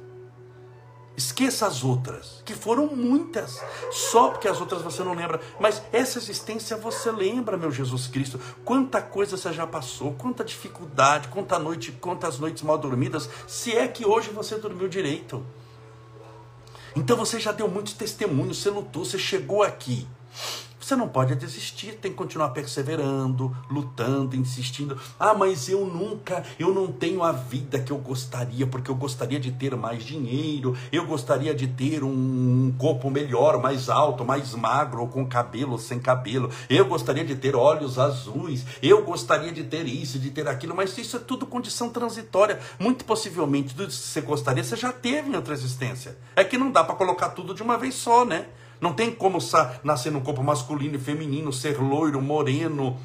Esqueça 1.20 1.66
as 1.66 1.84
outras, 1.84 2.40
que 2.46 2.54
foram 2.54 2.86
muitas, 2.86 3.62
só 3.90 4.30
porque 4.30 4.48
as 4.48 4.58
outras 4.58 4.80
você 4.80 5.04
não 5.04 5.12
lembra, 5.12 5.38
mas 5.60 5.82
essa 5.92 6.16
existência 6.16 6.78
você 6.78 7.10
lembra, 7.10 7.58
meu 7.58 7.70
Jesus 7.70 8.06
Cristo. 8.06 8.40
Quanta 8.64 9.02
coisa 9.02 9.36
você 9.36 9.52
já 9.52 9.66
passou, 9.66 10.14
quanta 10.14 10.42
dificuldade, 10.42 11.28
quanta 11.28 11.58
noite, 11.58 11.92
quantas 11.92 12.38
noites 12.38 12.62
mal 12.62 12.78
dormidas, 12.78 13.28
se 13.46 13.76
é 13.76 13.86
que 13.86 14.06
hoje 14.06 14.30
você 14.30 14.56
dormiu 14.56 14.88
direito. 14.88 15.44
Então 16.96 17.18
você 17.18 17.38
já 17.38 17.52
deu 17.52 17.68
muitos 17.68 17.92
testemunhos, 17.92 18.56
você 18.56 18.70
lutou, 18.70 19.04
você 19.04 19.18
chegou 19.18 19.62
aqui. 19.62 20.08
Você 20.80 20.96
não 20.96 21.06
pode 21.06 21.34
desistir, 21.34 21.98
tem 22.00 22.10
que 22.10 22.16
continuar 22.16 22.48
perseverando, 22.48 23.54
lutando, 23.70 24.34
insistindo. 24.34 24.98
Ah, 25.18 25.34
mas 25.34 25.68
eu 25.68 25.84
nunca, 25.84 26.42
eu 26.58 26.74
não 26.74 26.90
tenho 26.90 27.22
a 27.22 27.32
vida 27.32 27.78
que 27.78 27.92
eu 27.92 27.98
gostaria, 27.98 28.66
porque 28.66 28.90
eu 28.90 28.94
gostaria 28.94 29.38
de 29.38 29.52
ter 29.52 29.76
mais 29.76 30.02
dinheiro, 30.02 30.74
eu 30.90 31.06
gostaria 31.06 31.54
de 31.54 31.68
ter 31.68 32.02
um 32.02 32.74
corpo 32.78 33.10
melhor, 33.10 33.60
mais 33.60 33.90
alto, 33.90 34.24
mais 34.24 34.54
magro, 34.54 35.02
ou 35.02 35.08
com 35.08 35.26
cabelo 35.26 35.72
ou 35.72 35.78
sem 35.78 36.00
cabelo. 36.00 36.50
Eu 36.68 36.86
gostaria 36.86 37.24
de 37.24 37.36
ter 37.36 37.54
olhos 37.54 37.98
azuis, 37.98 38.64
eu 38.82 39.04
gostaria 39.04 39.52
de 39.52 39.64
ter 39.64 39.86
isso, 39.86 40.18
de 40.18 40.30
ter 40.30 40.48
aquilo, 40.48 40.74
mas 40.74 40.96
isso 40.96 41.16
é 41.16 41.20
tudo 41.20 41.44
condição 41.44 41.90
transitória. 41.90 42.58
Muito 42.78 43.04
possivelmente 43.04 43.74
tudo 43.74 43.88
que 43.88 43.94
você 43.94 44.22
gostaria, 44.22 44.64
você 44.64 44.76
já 44.76 44.92
teve 44.92 45.28
em 45.28 45.36
outra 45.36 45.52
existência. 45.52 46.16
É 46.34 46.42
que 46.42 46.56
não 46.56 46.70
dá 46.70 46.82
para 46.82 46.94
colocar 46.94 47.28
tudo 47.30 47.54
de 47.54 47.62
uma 47.62 47.76
vez 47.76 47.94
só, 47.94 48.24
né? 48.24 48.46
Não 48.80 48.92
tem 48.92 49.10
como 49.10 49.38
nascer 49.84 50.10
no 50.10 50.22
corpo 50.22 50.42
masculino 50.42 50.96
e 50.96 50.98
feminino, 50.98 51.52
ser 51.52 51.78
loiro, 51.78 52.20
moreno, 52.22 52.98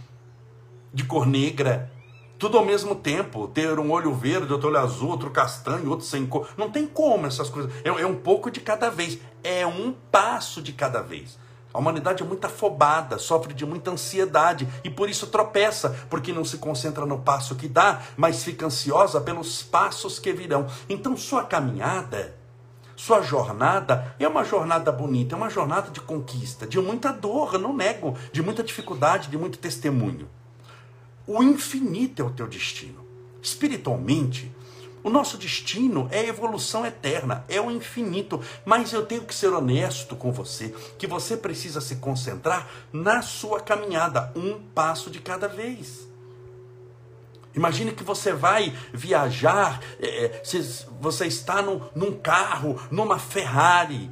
de 0.93 1.03
cor 1.03 1.25
negra. 1.25 1.91
Tudo 2.39 2.57
ao 2.57 2.65
mesmo 2.65 2.95
tempo. 2.95 3.47
Ter 3.47 3.77
um 3.77 3.91
olho 3.91 4.13
verde, 4.13 4.53
outro 4.53 4.69
olho 4.69 4.79
azul, 4.79 5.09
outro 5.09 5.31
castanho, 5.31 5.89
outro 5.89 6.05
sem 6.05 6.25
cor. 6.25 6.47
Não 6.57 6.71
tem 6.71 6.87
como 6.87 7.27
essas 7.27 7.49
coisas. 7.49 7.71
É, 7.83 7.89
é 7.89 8.07
um 8.07 8.15
pouco 8.15 8.49
de 8.49 8.61
cada 8.61 8.89
vez. 8.89 9.19
É 9.43 9.67
um 9.67 9.93
passo 10.11 10.61
de 10.61 10.71
cada 10.71 11.01
vez. 11.01 11.37
A 11.73 11.77
humanidade 11.77 12.23
é 12.23 12.25
muito 12.25 12.45
afobada, 12.45 13.19
sofre 13.19 13.53
de 13.53 13.65
muita 13.65 13.91
ansiedade 13.91 14.65
e 14.81 14.89
por 14.89 15.09
isso 15.09 15.27
tropeça, 15.27 15.89
porque 16.09 16.31
não 16.31 16.45
se 16.45 16.57
concentra 16.57 17.05
no 17.05 17.19
passo 17.19 17.53
que 17.53 17.67
dá, 17.67 18.01
mas 18.15 18.45
fica 18.45 18.65
ansiosa 18.65 19.19
pelos 19.19 19.61
passos 19.61 20.17
que 20.17 20.31
virão. 20.31 20.67
Então, 20.87 21.17
sua 21.17 21.43
caminhada 21.43 22.33
sua 22.95 23.21
jornada 23.21 24.15
é 24.19 24.27
uma 24.27 24.43
jornada 24.43 24.91
bonita, 24.91 25.35
é 25.35 25.37
uma 25.37 25.49
jornada 25.49 25.91
de 25.91 25.99
conquista, 25.99 26.65
de 26.65 26.79
muita 26.79 27.11
dor, 27.11 27.59
não 27.59 27.75
nego, 27.75 28.17
de 28.31 28.41
muita 28.41 28.63
dificuldade, 28.63 29.29
de 29.29 29.37
muito 29.37 29.57
testemunho. 29.57 30.29
O 31.27 31.43
infinito 31.43 32.21
é 32.21 32.25
o 32.25 32.29
teu 32.29 32.47
destino. 32.47 33.05
Espiritualmente, 33.41 34.51
o 35.03 35.09
nosso 35.09 35.37
destino 35.37 36.07
é 36.09 36.21
a 36.21 36.27
evolução 36.27 36.83
eterna, 36.83 37.45
é 37.47 37.61
o 37.61 37.69
infinito. 37.69 38.41
Mas 38.65 38.91
eu 38.91 39.05
tenho 39.05 39.23
que 39.23 39.35
ser 39.35 39.53
honesto 39.53 40.15
com 40.15 40.31
você, 40.31 40.73
que 40.97 41.05
você 41.05 41.37
precisa 41.37 41.79
se 41.79 41.97
concentrar 41.97 42.67
na 42.91 43.21
sua 43.21 43.59
caminhada, 43.59 44.31
um 44.35 44.59
passo 44.73 45.11
de 45.11 45.19
cada 45.19 45.47
vez. 45.47 46.07
Imagine 47.55 47.91
que 47.91 48.03
você 48.03 48.33
vai 48.33 48.73
viajar, 48.93 49.79
é, 49.99 50.41
você 50.99 51.25
está 51.25 51.61
no, 51.61 51.89
num 51.95 52.11
carro, 52.13 52.79
numa 52.91 53.17
Ferrari, 53.17 54.11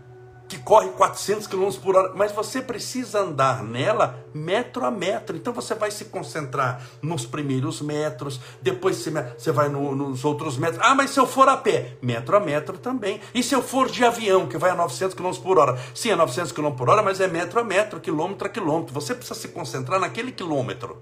que 0.53 0.59
corre 0.59 0.89
400 0.89 1.47
km 1.47 1.71
por 1.81 1.95
hora, 1.95 2.13
mas 2.15 2.31
você 2.31 2.61
precisa 2.61 3.21
andar 3.21 3.63
nela 3.63 4.23
metro 4.33 4.85
a 4.85 4.91
metro. 4.91 5.35
Então 5.35 5.51
você 5.51 5.73
vai 5.73 5.89
se 5.89 6.05
concentrar 6.05 6.79
nos 7.01 7.25
primeiros 7.25 7.81
metros, 7.81 8.39
depois 8.61 8.97
você 8.97 9.51
vai 9.51 9.67
no, 9.67 9.95
nos 9.95 10.23
outros 10.23 10.57
metros. 10.57 10.79
Ah, 10.83 10.93
mas 10.93 11.09
se 11.09 11.19
eu 11.19 11.25
for 11.25 11.49
a 11.49 11.57
pé, 11.57 11.97
metro 12.01 12.37
a 12.37 12.39
metro 12.39 12.77
também. 12.77 13.19
E 13.33 13.41
se 13.41 13.55
eu 13.55 13.63
for 13.63 13.89
de 13.89 14.05
avião, 14.05 14.47
que 14.47 14.57
vai 14.57 14.69
a 14.69 14.75
900 14.75 15.15
km 15.15 15.31
por 15.41 15.57
hora? 15.57 15.79
Sim, 15.95 16.11
é 16.11 16.15
900 16.15 16.51
km 16.51 16.71
por 16.71 16.87
hora, 16.87 17.01
mas 17.01 17.19
é 17.19 17.27
metro 17.27 17.59
a 17.59 17.63
metro, 17.63 17.99
quilômetro 17.99 18.47
a 18.47 18.49
quilômetro. 18.49 18.93
Você 18.93 19.15
precisa 19.15 19.39
se 19.39 19.47
concentrar 19.47 19.99
naquele 19.99 20.31
quilômetro. 20.31 21.01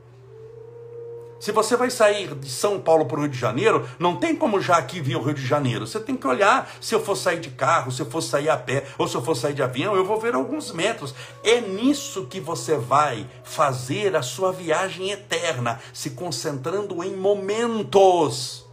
Se 1.41 1.51
você 1.51 1.75
vai 1.75 1.89
sair 1.89 2.35
de 2.35 2.47
São 2.47 2.79
Paulo 2.79 3.07
para 3.07 3.17
o 3.17 3.21
Rio 3.21 3.31
de 3.31 3.37
Janeiro, 3.39 3.89
não 3.97 4.15
tem 4.15 4.35
como 4.35 4.61
já 4.61 4.77
aqui 4.77 5.01
vir 5.01 5.15
o 5.15 5.23
Rio 5.23 5.33
de 5.33 5.43
Janeiro. 5.43 5.87
Você 5.87 5.99
tem 5.99 6.15
que 6.15 6.27
olhar 6.27 6.71
se 6.79 6.93
eu 6.93 7.03
for 7.03 7.15
sair 7.15 7.39
de 7.39 7.49
carro, 7.49 7.91
se 7.91 7.99
eu 7.99 8.05
for 8.05 8.21
sair 8.21 8.47
a 8.47 8.55
pé 8.55 8.85
ou 8.95 9.07
se 9.07 9.15
eu 9.17 9.23
for 9.23 9.33
sair 9.33 9.55
de 9.55 9.63
avião, 9.63 9.95
eu 9.95 10.05
vou 10.05 10.19
ver 10.19 10.35
alguns 10.35 10.71
metros. 10.71 11.15
É 11.43 11.59
nisso 11.59 12.27
que 12.27 12.39
você 12.39 12.77
vai 12.77 13.27
fazer 13.43 14.15
a 14.15 14.21
sua 14.21 14.51
viagem 14.51 15.09
eterna, 15.09 15.79
se 15.91 16.11
concentrando 16.11 17.03
em 17.03 17.15
momentos. 17.15 18.69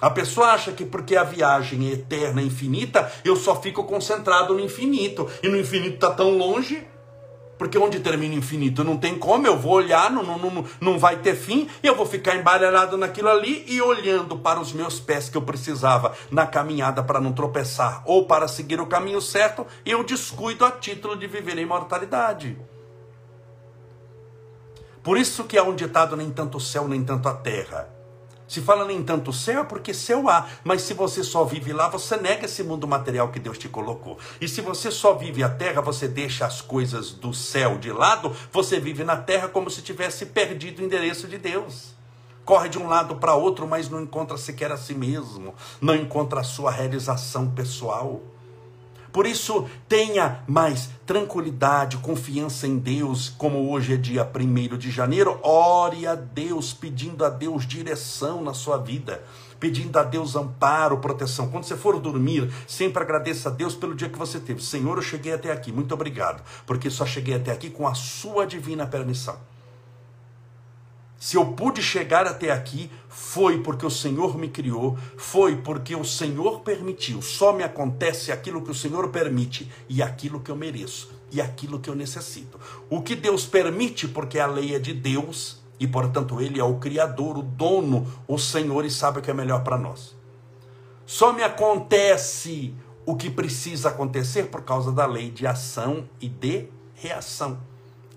A 0.00 0.08
pessoa 0.08 0.52
acha 0.52 0.72
que 0.72 0.86
porque 0.86 1.14
a 1.14 1.24
viagem 1.24 1.90
é 1.90 1.92
eterna, 1.92 2.40
infinita, 2.40 3.12
eu 3.22 3.36
só 3.36 3.60
fico 3.60 3.84
concentrado 3.84 4.54
no 4.54 4.60
infinito. 4.60 5.28
E 5.42 5.48
no 5.50 5.58
infinito 5.58 5.96
está 5.96 6.10
tão 6.10 6.38
longe 6.38 6.88
porque 7.60 7.76
onde 7.76 8.00
termina 8.00 8.34
o 8.34 8.38
infinito 8.38 8.82
não 8.82 8.96
tem 8.96 9.18
como, 9.18 9.46
eu 9.46 9.54
vou 9.54 9.72
olhar, 9.72 10.10
não, 10.10 10.22
não, 10.22 10.38
não, 10.38 10.64
não 10.80 10.98
vai 10.98 11.18
ter 11.18 11.36
fim, 11.36 11.68
e 11.82 11.86
eu 11.86 11.94
vou 11.94 12.06
ficar 12.06 12.34
embaralhado 12.34 12.96
naquilo 12.96 13.28
ali 13.28 13.66
e 13.68 13.82
olhando 13.82 14.38
para 14.38 14.58
os 14.58 14.72
meus 14.72 14.98
pés 14.98 15.28
que 15.28 15.36
eu 15.36 15.42
precisava 15.42 16.16
na 16.30 16.46
caminhada 16.46 17.02
para 17.02 17.20
não 17.20 17.34
tropeçar 17.34 18.02
ou 18.06 18.24
para 18.24 18.48
seguir 18.48 18.80
o 18.80 18.86
caminho 18.86 19.20
certo, 19.20 19.66
eu 19.84 20.02
descuido 20.02 20.64
a 20.64 20.70
título 20.70 21.14
de 21.14 21.26
viver 21.26 21.58
a 21.58 21.60
imortalidade. 21.60 22.56
Por 25.02 25.18
isso 25.18 25.44
que 25.44 25.58
há 25.58 25.62
um 25.62 25.74
ditado: 25.74 26.16
nem 26.16 26.30
tanto 26.30 26.56
o 26.56 26.60
céu, 26.62 26.88
nem 26.88 27.04
tanto 27.04 27.28
a 27.28 27.34
terra. 27.34 27.99
Se 28.50 28.60
fala 28.60 28.84
nem 28.84 29.00
tanto 29.00 29.32
céu, 29.32 29.60
é 29.60 29.64
porque 29.64 29.94
céu 29.94 30.28
há. 30.28 30.48
Mas 30.64 30.82
se 30.82 30.92
você 30.92 31.22
só 31.22 31.44
vive 31.44 31.72
lá, 31.72 31.88
você 31.88 32.16
nega 32.16 32.46
esse 32.46 32.64
mundo 32.64 32.84
material 32.84 33.28
que 33.28 33.38
Deus 33.38 33.56
te 33.56 33.68
colocou. 33.68 34.18
E 34.40 34.48
se 34.48 34.60
você 34.60 34.90
só 34.90 35.14
vive 35.14 35.44
a 35.44 35.48
terra, 35.48 35.80
você 35.80 36.08
deixa 36.08 36.46
as 36.46 36.60
coisas 36.60 37.12
do 37.12 37.32
céu 37.32 37.78
de 37.78 37.92
lado, 37.92 38.34
você 38.50 38.80
vive 38.80 39.04
na 39.04 39.16
terra 39.16 39.46
como 39.46 39.70
se 39.70 39.82
tivesse 39.82 40.26
perdido 40.26 40.82
o 40.82 40.84
endereço 40.84 41.28
de 41.28 41.38
Deus. 41.38 41.94
Corre 42.44 42.68
de 42.68 42.76
um 42.76 42.88
lado 42.88 43.14
para 43.14 43.36
outro, 43.36 43.68
mas 43.68 43.88
não 43.88 44.02
encontra 44.02 44.36
sequer 44.36 44.72
a 44.72 44.76
si 44.76 44.94
mesmo, 44.94 45.54
não 45.80 45.94
encontra 45.94 46.40
a 46.40 46.44
sua 46.44 46.72
realização 46.72 47.48
pessoal. 47.52 48.20
Por 49.12 49.26
isso, 49.26 49.68
tenha 49.88 50.42
mais 50.46 50.90
tranquilidade, 51.04 51.96
confiança 51.96 52.66
em 52.66 52.78
Deus, 52.78 53.28
como 53.36 53.70
hoje 53.70 53.94
é 53.94 53.96
dia 53.96 54.24
1 54.24 54.78
de 54.78 54.90
janeiro. 54.90 55.40
Ore 55.42 56.06
a 56.06 56.14
Deus, 56.14 56.72
pedindo 56.72 57.24
a 57.24 57.28
Deus 57.28 57.66
direção 57.66 58.42
na 58.42 58.54
sua 58.54 58.76
vida, 58.76 59.22
pedindo 59.58 59.98
a 59.98 60.04
Deus 60.04 60.36
amparo, 60.36 60.98
proteção. 60.98 61.48
Quando 61.48 61.64
você 61.64 61.76
for 61.76 61.98
dormir, 61.98 62.52
sempre 62.68 63.02
agradeça 63.02 63.48
a 63.48 63.52
Deus 63.52 63.74
pelo 63.74 63.94
dia 63.94 64.08
que 64.08 64.18
você 64.18 64.38
teve. 64.38 64.62
Senhor, 64.62 64.96
eu 64.96 65.02
cheguei 65.02 65.32
até 65.32 65.50
aqui, 65.50 65.72
muito 65.72 65.92
obrigado, 65.92 66.42
porque 66.64 66.88
só 66.88 67.04
cheguei 67.04 67.34
até 67.34 67.50
aqui 67.50 67.68
com 67.68 67.88
a 67.88 67.94
sua 67.94 68.46
divina 68.46 68.86
permissão. 68.86 69.36
Se 71.20 71.36
eu 71.36 71.52
pude 71.52 71.82
chegar 71.82 72.26
até 72.26 72.50
aqui, 72.50 72.90
foi 73.06 73.62
porque 73.62 73.84
o 73.84 73.90
Senhor 73.90 74.38
me 74.38 74.48
criou, 74.48 74.96
foi 75.18 75.54
porque 75.54 75.94
o 75.94 76.02
Senhor 76.02 76.60
permitiu. 76.60 77.20
Só 77.20 77.52
me 77.52 77.62
acontece 77.62 78.32
aquilo 78.32 78.62
que 78.62 78.70
o 78.70 78.74
Senhor 78.74 79.06
permite 79.10 79.70
e 79.86 80.02
aquilo 80.02 80.40
que 80.40 80.50
eu 80.50 80.56
mereço 80.56 81.10
e 81.30 81.38
aquilo 81.38 81.78
que 81.78 81.90
eu 81.90 81.94
necessito. 81.94 82.58
O 82.88 83.02
que 83.02 83.14
Deus 83.14 83.44
permite, 83.44 84.08
porque 84.08 84.38
a 84.38 84.46
lei 84.46 84.74
é 84.74 84.78
de 84.78 84.94
Deus 84.94 85.60
e, 85.78 85.86
portanto, 85.86 86.40
Ele 86.40 86.58
é 86.58 86.64
o 86.64 86.78
Criador, 86.78 87.36
o 87.36 87.42
dono, 87.42 88.10
o 88.26 88.38
Senhor 88.38 88.86
e 88.86 88.90
sabe 88.90 89.18
o 89.18 89.22
que 89.22 89.30
é 89.30 89.34
melhor 89.34 89.62
para 89.62 89.76
nós. 89.76 90.16
Só 91.04 91.34
me 91.34 91.42
acontece 91.42 92.74
o 93.04 93.14
que 93.14 93.28
precisa 93.28 93.90
acontecer 93.90 94.44
por 94.44 94.62
causa 94.62 94.90
da 94.90 95.04
lei 95.04 95.30
de 95.30 95.46
ação 95.46 96.08
e 96.18 96.30
de 96.30 96.66
reação, 96.94 97.60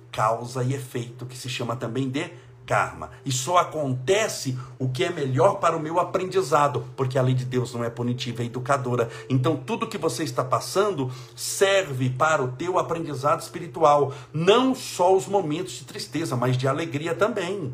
causa 0.10 0.64
e 0.64 0.74
efeito, 0.74 1.26
que 1.26 1.38
se 1.38 1.50
chama 1.50 1.76
também 1.76 2.10
de 2.10 2.32
karma. 2.66 3.12
E 3.26 3.32
só 3.32 3.58
acontece 3.58 4.58
o 4.80 4.90
que 4.90 5.04
é 5.04 5.10
melhor 5.10 5.56
para 5.56 5.76
o 5.76 5.80
meu 5.80 6.00
aprendizado, 6.00 6.86
porque 6.96 7.18
a 7.18 7.22
lei 7.22 7.34
de 7.34 7.46
Deus 7.46 7.74
não 7.74 7.84
é 7.84 7.90
punitiva, 7.90 8.42
é 8.42 8.46
educadora. 8.46 9.10
Então 9.30 9.56
tudo 9.56 9.88
que 9.88 9.98
você 9.98 10.24
está 10.24 10.44
passando 10.44 11.12
serve 11.36 12.10
para 12.10 12.44
o 12.44 12.50
teu 12.54 12.78
aprendizado 12.78 13.42
espiritual, 13.42 14.14
não 14.34 14.74
só 14.74 15.16
os 15.16 15.28
momentos 15.28 15.74
de 15.74 15.86
tristeza, 15.86 16.36
mas 16.36 16.58
de 16.58 16.68
alegria 16.68 17.14
também. 17.14 17.74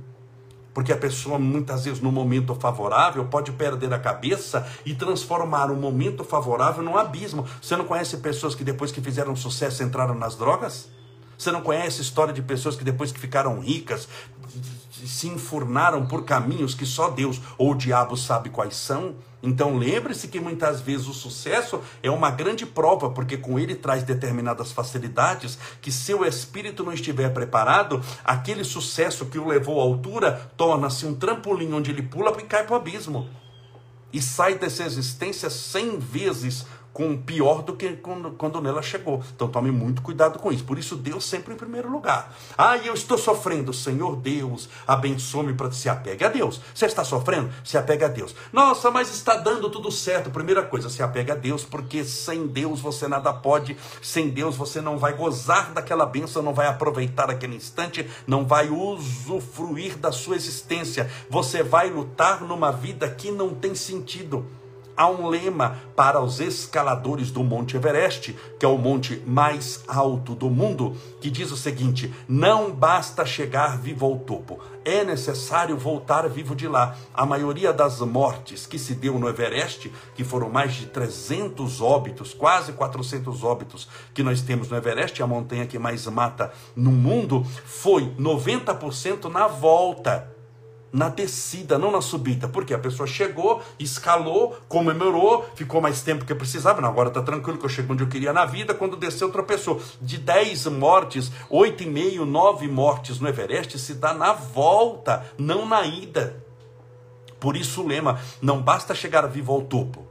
Porque 0.73 0.93
a 0.93 0.97
pessoa, 0.97 1.39
muitas 1.39 1.84
vezes, 1.86 1.99
no 1.99 2.12
momento 2.12 2.54
favorável, 2.56 3.25
pode 3.25 3.52
perder 3.52 3.93
a 3.93 3.99
cabeça 3.99 4.65
e 4.86 4.93
transformar 4.93 5.71
um 5.71 5.75
momento 5.75 6.23
favorável 6.23 6.84
num 6.84 6.95
abismo. 6.95 7.45
Você 7.62 7.75
não 7.75 7.86
conhece 7.86 8.17
pessoas 8.17 8.56
que, 8.56 8.63
depois 8.63 8.91
que 8.91 9.02
fizeram 9.02 9.36
sucesso, 9.36 9.84
entraram 9.84 10.13
nas 10.13 10.36
drogas? 10.36 10.89
Você 11.39 11.54
não 11.54 11.62
conhece 11.62 11.99
a 11.99 12.04
história 12.04 12.34
de 12.34 12.41
pessoas 12.41 12.75
que, 12.75 12.84
depois 12.84 13.13
que 13.13 13.19
ficaram 13.19 13.62
ricas, 13.62 14.10
se 15.06 15.30
enfurnaram 15.30 16.06
por 16.06 16.25
caminhos 16.25 16.75
que 16.75 16.86
só 16.86 17.10
Deus 17.10 17.39
ou 17.58 17.71
o 17.71 17.75
diabo 17.75 18.17
sabe 18.17 18.49
quais 18.49 18.75
são, 18.75 19.15
Então 19.41 19.78
lembre-se 19.78 20.28
que 20.28 20.38
muitas 20.38 20.82
vezes 20.82 21.08
o 21.08 21.13
sucesso 21.13 21.82
é 22.04 22.12
uma 22.12 22.30
grande 22.30 22.65
prova, 22.65 23.10
porque 23.10 23.38
com 23.38 23.58
ele 23.58 23.73
traz 23.73 24.04
determinadas 24.04 24.73
facilidades 24.73 25.58
que 25.82 25.91
se 25.91 26.13
o 26.13 26.25
espírito 26.25 26.84
não 26.84 26.91
estiver 26.91 27.34
preparado, 27.34 28.04
aquele 28.23 28.65
sucesso 28.65 29.28
que 29.28 29.39
o 29.39 29.47
levou 29.47 29.80
à 29.80 29.84
altura 29.84 30.52
torna-se 30.58 31.06
um 31.06 31.15
trampolim 31.15 31.71
onde 31.71 31.91
ele 31.91 32.02
pula 32.02 32.36
e 32.38 32.43
cai 32.43 32.65
para 32.65 32.73
o 32.73 32.75
abismo. 32.78 33.30
E 34.12 34.21
sai 34.21 34.56
dessa 34.56 34.84
existência 34.84 35.49
cem 35.49 35.99
vezes 35.99 36.65
com 36.99 37.15
pior 37.15 37.62
do 37.62 37.77
que 37.77 37.93
quando, 37.93 38.31
quando 38.31 38.59
nela 38.59 38.81
chegou. 38.81 39.23
Então 39.33 39.47
tome 39.47 39.71
muito 39.71 40.01
cuidado 40.01 40.38
com 40.38 40.51
isso. 40.51 40.65
Por 40.65 40.77
isso, 40.77 40.97
Deus 40.97 41.23
sempre 41.23 41.53
em 41.53 41.57
primeiro 41.57 41.89
lugar. 41.89 42.35
Ah, 42.57 42.75
eu 42.75 42.93
estou 42.93 43.17
sofrendo. 43.17 43.71
Senhor 43.71 44.17
Deus, 44.17 44.67
abençoe-me 44.85 45.53
para 45.53 45.69
que 45.69 45.77
se 45.77 45.88
apegue 45.88 46.25
a 46.25 46.27
Deus. 46.27 46.59
Você 46.75 46.88
está 46.88 47.05
sofrendo? 47.05 47.49
Se 47.63 47.77
apegue 47.77 48.03
a 48.03 48.09
Deus. 48.09 48.35
Nossa, 48.51 48.91
mas 48.91 49.09
está 49.15 49.38
dando 49.38 49.69
tudo 49.69 49.89
certo. 49.89 50.29
Primeira 50.29 50.62
coisa, 50.62 50.89
se 50.89 51.01
apegue 51.01 51.31
a 51.31 51.35
Deus, 51.35 51.63
porque 51.63 52.03
sem 52.03 52.47
Deus 52.47 52.81
você 52.81 53.07
nada 53.07 53.31
pode. 53.31 53.77
Sem 54.01 54.27
Deus 54.27 54.57
você 54.57 54.81
não 54.81 54.97
vai 54.97 55.13
gozar 55.13 55.71
daquela 55.71 56.05
bênção, 56.05 56.43
não 56.43 56.53
vai 56.53 56.67
aproveitar 56.67 57.29
aquele 57.29 57.55
instante, 57.55 58.05
não 58.27 58.45
vai 58.45 58.67
usufruir 58.67 59.97
da 59.97 60.12
sua 60.12 60.35
existência. 60.35 61.09
Você 61.29 61.63
vai 61.63 61.89
lutar 61.89 62.41
numa 62.41 62.71
vida 62.71 63.09
que 63.09 63.31
não 63.31 63.55
tem 63.55 63.73
sentido 63.73 64.59
há 64.99 65.07
um 65.07 65.27
lema 65.27 65.77
para 65.95 66.19
os 66.19 66.41
escaladores 66.41 67.31
do 67.31 67.41
Monte 67.41 67.77
Everest, 67.77 68.35
que 68.59 68.65
é 68.65 68.67
o 68.67 68.77
monte 68.77 69.23
mais 69.25 69.81
alto 69.88 70.35
do 70.35 70.49
mundo, 70.49 70.93
que 71.21 71.31
diz 71.31 71.53
o 71.53 71.57
seguinte: 71.57 72.13
não 72.27 72.69
basta 72.69 73.25
chegar 73.25 73.77
vivo 73.77 74.05
ao 74.05 74.17
topo, 74.17 74.59
é 74.83 75.05
necessário 75.05 75.77
voltar 75.77 76.27
vivo 76.27 76.53
de 76.53 76.67
lá. 76.67 76.97
A 77.13 77.25
maioria 77.25 77.71
das 77.71 78.01
mortes 78.01 78.65
que 78.65 78.77
se 78.77 78.93
deu 78.93 79.17
no 79.17 79.29
Everest, 79.29 79.89
que 80.13 80.25
foram 80.25 80.49
mais 80.49 80.73
de 80.73 80.88
300 80.88 81.79
óbitos, 81.79 82.33
quase 82.33 82.73
400 82.73 83.41
óbitos 83.45 83.88
que 84.13 84.21
nós 84.21 84.41
temos 84.41 84.67
no 84.67 84.75
Everest, 84.75 85.23
a 85.23 85.27
montanha 85.27 85.65
que 85.65 85.79
mais 85.79 86.05
mata 86.07 86.51
no 86.75 86.91
mundo, 86.91 87.45
foi 87.65 88.13
90% 88.19 89.31
na 89.31 89.47
volta 89.47 90.38
na 90.91 91.10
descida, 91.10 91.78
não 91.78 91.91
na 91.91 92.02
subida. 92.02 92.47
Porque 92.47 92.73
a 92.73 92.80
pessoa 92.80 93.08
chegou, 93.08 93.62
escalou, 93.80 94.58
comemorou, 94.67 95.47
ficou 95.56 95.82
mais 95.82 96.02
tempo 96.02 96.25
que 96.25 96.36
precisava. 96.36 96.82
Não, 96.82 96.89
agora 96.89 97.10
está 97.10 97.21
tranquilo 97.21 97.58
que 97.58 97.65
eu 97.65 97.69
chego 97.69 97.93
onde 97.93 98.04
eu 98.04 98.10
queria 98.10 98.34
na 98.34 98.45
vida. 98.45 98.73
Quando 98.73 98.97
desceu, 98.97 99.32
tropeçou. 99.32 99.82
De 100.02 100.17
10 100.17 100.67
mortes, 100.67 101.32
8,5, 101.52 102.25
9 102.25 102.67
mortes 102.67 103.19
no 103.19 103.28
Everest 103.28 103.78
se 103.80 103.93
dá 103.93 104.13
na 104.13 104.34
volta, 104.34 105.25
não 105.38 105.65
na 105.65 105.86
ida. 105.86 106.43
Por 107.39 107.56
isso 107.56 107.82
o 107.82 107.88
lema: 107.88 108.19
não 108.41 108.62
basta 108.62 108.93
chegar 108.93 109.25
vivo 109.28 109.54
ao 109.54 109.62
topo, 109.62 110.06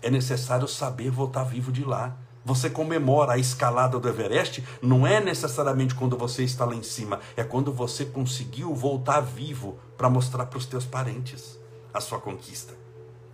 é 0.00 0.10
necessário 0.10 0.68
saber 0.68 1.10
voltar 1.10 1.44
vivo 1.44 1.72
de 1.72 1.84
lá. 1.84 2.16
Você 2.48 2.70
comemora 2.70 3.34
a 3.34 3.38
escalada 3.38 3.98
do 3.98 4.08
Everest, 4.08 4.64
não 4.80 5.06
é 5.06 5.20
necessariamente 5.20 5.94
quando 5.94 6.16
você 6.16 6.44
está 6.44 6.64
lá 6.64 6.74
em 6.74 6.82
cima, 6.82 7.20
é 7.36 7.44
quando 7.44 7.70
você 7.70 8.06
conseguiu 8.06 8.74
voltar 8.74 9.20
vivo 9.20 9.78
para 9.98 10.08
mostrar 10.08 10.46
para 10.46 10.56
os 10.56 10.64
teus 10.64 10.86
parentes 10.86 11.58
a 11.92 12.00
sua 12.00 12.18
conquista. 12.18 12.72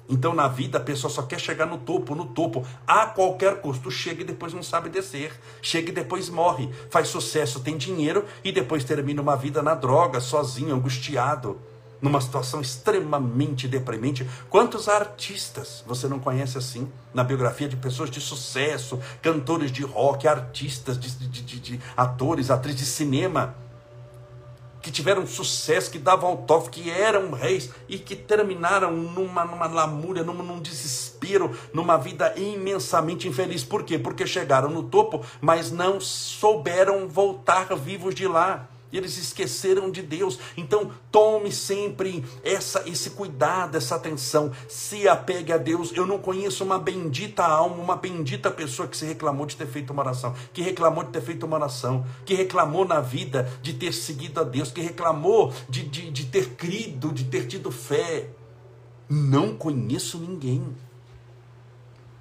Então 0.09 0.35
na 0.35 0.49
vida 0.49 0.79
a 0.79 0.81
pessoa 0.81 1.09
só 1.09 1.23
quer 1.23 1.39
chegar 1.39 1.65
no 1.65 1.79
topo, 1.79 2.17
no 2.17 2.27
topo, 2.27 2.67
a 2.85 3.07
qualquer 3.07 3.61
custo. 3.61 3.89
Chega 3.89 4.23
e 4.23 4.25
depois 4.25 4.53
não 4.53 4.65
sabe 4.65 4.89
descer. 4.89 5.33
Chega 5.63 5.91
e 5.91 5.95
depois 5.95 6.29
morre. 6.29 6.69
Faz 6.91 7.07
sucesso, 7.07 7.61
tem 7.61 7.77
dinheiro 7.77 8.25
e 8.43 8.51
depois 8.51 8.83
termina 8.83 9.23
uma 9.23 9.37
vida 9.37 9.63
na 9.63 9.77
droga, 9.77 10.21
sozinho, 10.21 10.75
angustiado 10.75 11.61
numa 12.01 12.21
situação 12.21 12.61
extremamente 12.61 13.67
deprimente. 13.67 14.29
Quantos 14.51 14.89
artistas 14.89 15.83
você 15.87 16.09
não 16.09 16.19
conhece 16.19 16.59
assim? 16.59 16.91
Na 17.13 17.25
biografia 17.25 17.69
de 17.69 17.77
pessoas 17.77 18.11
de 18.11 18.21
sucesso, 18.21 19.01
cantores 19.23 19.71
de 19.73 19.83
rock, 19.83 20.29
artistas, 20.29 20.99
de, 20.99 21.11
de, 21.11 21.43
de, 21.43 21.61
de 21.61 21.81
atores, 21.97 22.51
atrizes 22.51 22.81
de 22.81 22.87
cinema, 22.87 23.55
que 24.85 24.91
tiveram 24.91 25.27
sucesso, 25.27 25.91
que 25.91 25.99
davam 25.99 26.29
autógrafo, 26.29 26.71
que 26.71 26.91
eram 26.91 27.31
reis 27.31 27.71
e 27.89 27.99
que 27.99 28.15
terminaram 28.15 28.93
numa, 28.93 29.43
numa 29.43 29.67
lamúria, 29.67 30.23
num, 30.23 30.35
num 30.35 30.61
desespero, 30.61 31.57
numa 31.73 31.97
vida 31.97 32.35
imensamente 32.37 33.27
infeliz. 33.27 33.65
Por 33.65 33.83
quê? 33.83 33.99
Porque 33.99 34.27
chegaram 34.27 34.69
no 34.69 34.83
topo, 34.83 35.25
mas 35.41 35.71
não 35.71 35.99
souberam 35.99 37.09
voltar 37.09 37.75
vivos 37.75 38.15
de 38.15 38.29
lá 38.29 38.69
e 38.95 38.97
eles 38.97 39.19
esqueceram 39.19 39.91
de 39.91 40.01
Deus. 40.03 40.39
Então, 40.57 40.93
tome 41.11 41.51
sempre 41.51 42.25
essa, 42.45 42.89
esse 42.89 43.11
cuidado, 43.11 43.77
essa 43.77 43.97
atenção. 43.97 44.53
Se 44.69 45.09
apegue 45.09 45.53
a 45.53 45.59
Deus. 45.59 45.91
Eu 45.93 46.07
não 46.07 46.17
conheço 46.17 46.63
uma 46.63 46.79
bendita 46.79 47.43
alma, 47.43 47.83
uma 47.83 47.97
bendita 47.97 48.53
pessoa 48.53 48.87
que 48.87 48.97
se 48.97 49.05
reclamou 49.05 49.47
de 49.47 49.57
ter 49.57 49.67
feito 49.67 49.93
uma 49.93 50.03
oração, 50.03 50.33
que 50.53 50.63
reclamou 50.63 51.03
de 51.03 51.11
ter 51.11 51.23
feito 51.23 51.45
uma 51.45 51.57
oração, 51.57 52.07
que 52.25 52.35
reclamou 52.35 52.85
na 52.85 53.01
vida 53.01 53.51
de 53.61 53.73
ter 53.73 53.93
seguido 53.93 54.41
a 54.41 54.45
Deus, 54.45 54.71
que 54.71 54.81
reclamou 54.81 55.53
de, 55.69 55.83
de, 55.83 56.13
de 56.13 56.27
ter 56.27 56.51
crido, 56.51 57.13
de 57.13 57.25
ter 57.25 57.49
tido 57.49 57.73
fé. 57.73 58.31
Não 59.09 59.57
conheço 59.57 60.21
ninguém. 60.21 60.73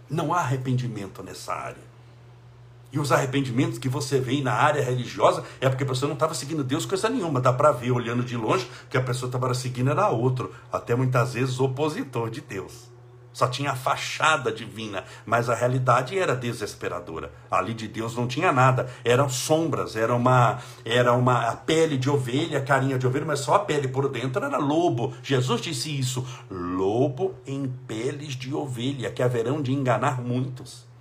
Não 0.09 0.33
há 0.33 0.39
arrependimento 0.39 1.21
nessa 1.21 1.53
área. 1.53 1.92
E 2.93 2.99
os 2.99 3.11
arrependimentos 3.11 3.79
que 3.79 3.89
você 3.89 4.19
vê 4.19 4.39
na 4.39 4.53
área 4.53 4.83
religiosa 4.83 5.43
é 5.59 5.67
porque 5.67 5.83
a 5.83 5.87
pessoa 5.87 6.07
não 6.07 6.13
estava 6.13 6.35
seguindo 6.35 6.63
Deus 6.63 6.85
coisa 6.85 7.09
nenhuma. 7.09 7.41
Dá 7.41 7.51
para 7.51 7.71
ver 7.71 7.89
olhando 7.91 8.23
de 8.23 8.37
longe 8.37 8.69
que 8.87 8.95
a 8.95 9.01
pessoa 9.01 9.27
estava 9.27 9.51
seguindo 9.55 9.89
era 9.89 10.09
outro, 10.09 10.53
até 10.71 10.93
muitas 10.93 11.33
vezes 11.33 11.59
opositor 11.59 12.29
de 12.29 12.39
Deus. 12.39 12.93
Só 13.33 13.47
tinha 13.47 13.71
a 13.71 13.75
fachada 13.75 14.51
divina, 14.51 15.03
mas 15.25 15.49
a 15.49 15.55
realidade 15.55 16.19
era 16.19 16.35
desesperadora. 16.35 17.31
Ali 17.49 17.73
de 17.73 17.87
Deus 17.87 18.15
não 18.15 18.27
tinha 18.27 18.51
nada, 18.51 18.87
eram 19.03 19.27
sombras, 19.27 19.95
era 19.95 20.13
uma 20.13 20.59
era 20.85 21.13
uma 21.13 21.47
a 21.49 21.55
pele 21.55 21.97
de 21.97 22.11
ovelha, 22.11 22.61
carinha 22.61 22.99
de 22.99 23.07
ovelha, 23.07 23.25
mas 23.25 23.39
só 23.39 23.55
a 23.55 23.59
pele 23.59 23.87
por 23.87 24.07
dentro 24.07 24.45
era 24.45 24.59
lobo. 24.59 25.15
Jesus 25.23 25.61
disse 25.61 25.97
isso: 25.97 26.23
lobo 26.47 27.33
em 27.47 27.65
peles 27.87 28.35
de 28.35 28.53
ovelha, 28.53 29.09
que 29.09 29.23
haverão 29.23 29.63
de 29.63 29.73
enganar 29.73 30.21
muitos. 30.21 30.92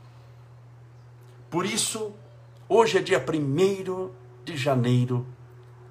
Por 1.52 1.66
isso, 1.66 2.14
hoje 2.66 2.96
é 2.96 3.02
dia 3.02 3.22
1 3.22 4.10
de 4.42 4.56
janeiro 4.56 5.26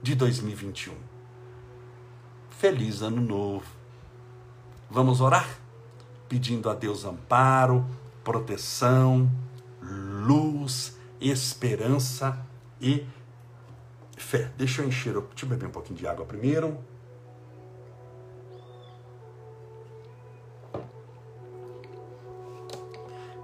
de 0.02 0.16
2021. 0.16 0.96
Feliz 2.50 3.04
ano 3.04 3.22
novo. 3.22 3.68
Vamos 4.90 5.22
orar? 5.22 5.48
Pedindo 6.28 6.68
a 6.68 6.74
Deus 6.74 7.06
amparo, 7.06 7.86
proteção, 8.24 9.30
luz, 9.80 10.98
esperança 11.22 12.44
e 12.82 13.06
fé. 14.18 14.52
Deixa 14.58 14.82
eu 14.82 14.88
encher, 14.88 15.14
deixa 15.14 15.46
eu 15.46 15.50
beber 15.50 15.68
um 15.68 15.72
pouquinho 15.72 16.00
de 16.00 16.08
água 16.08 16.26
primeiro. 16.26 16.76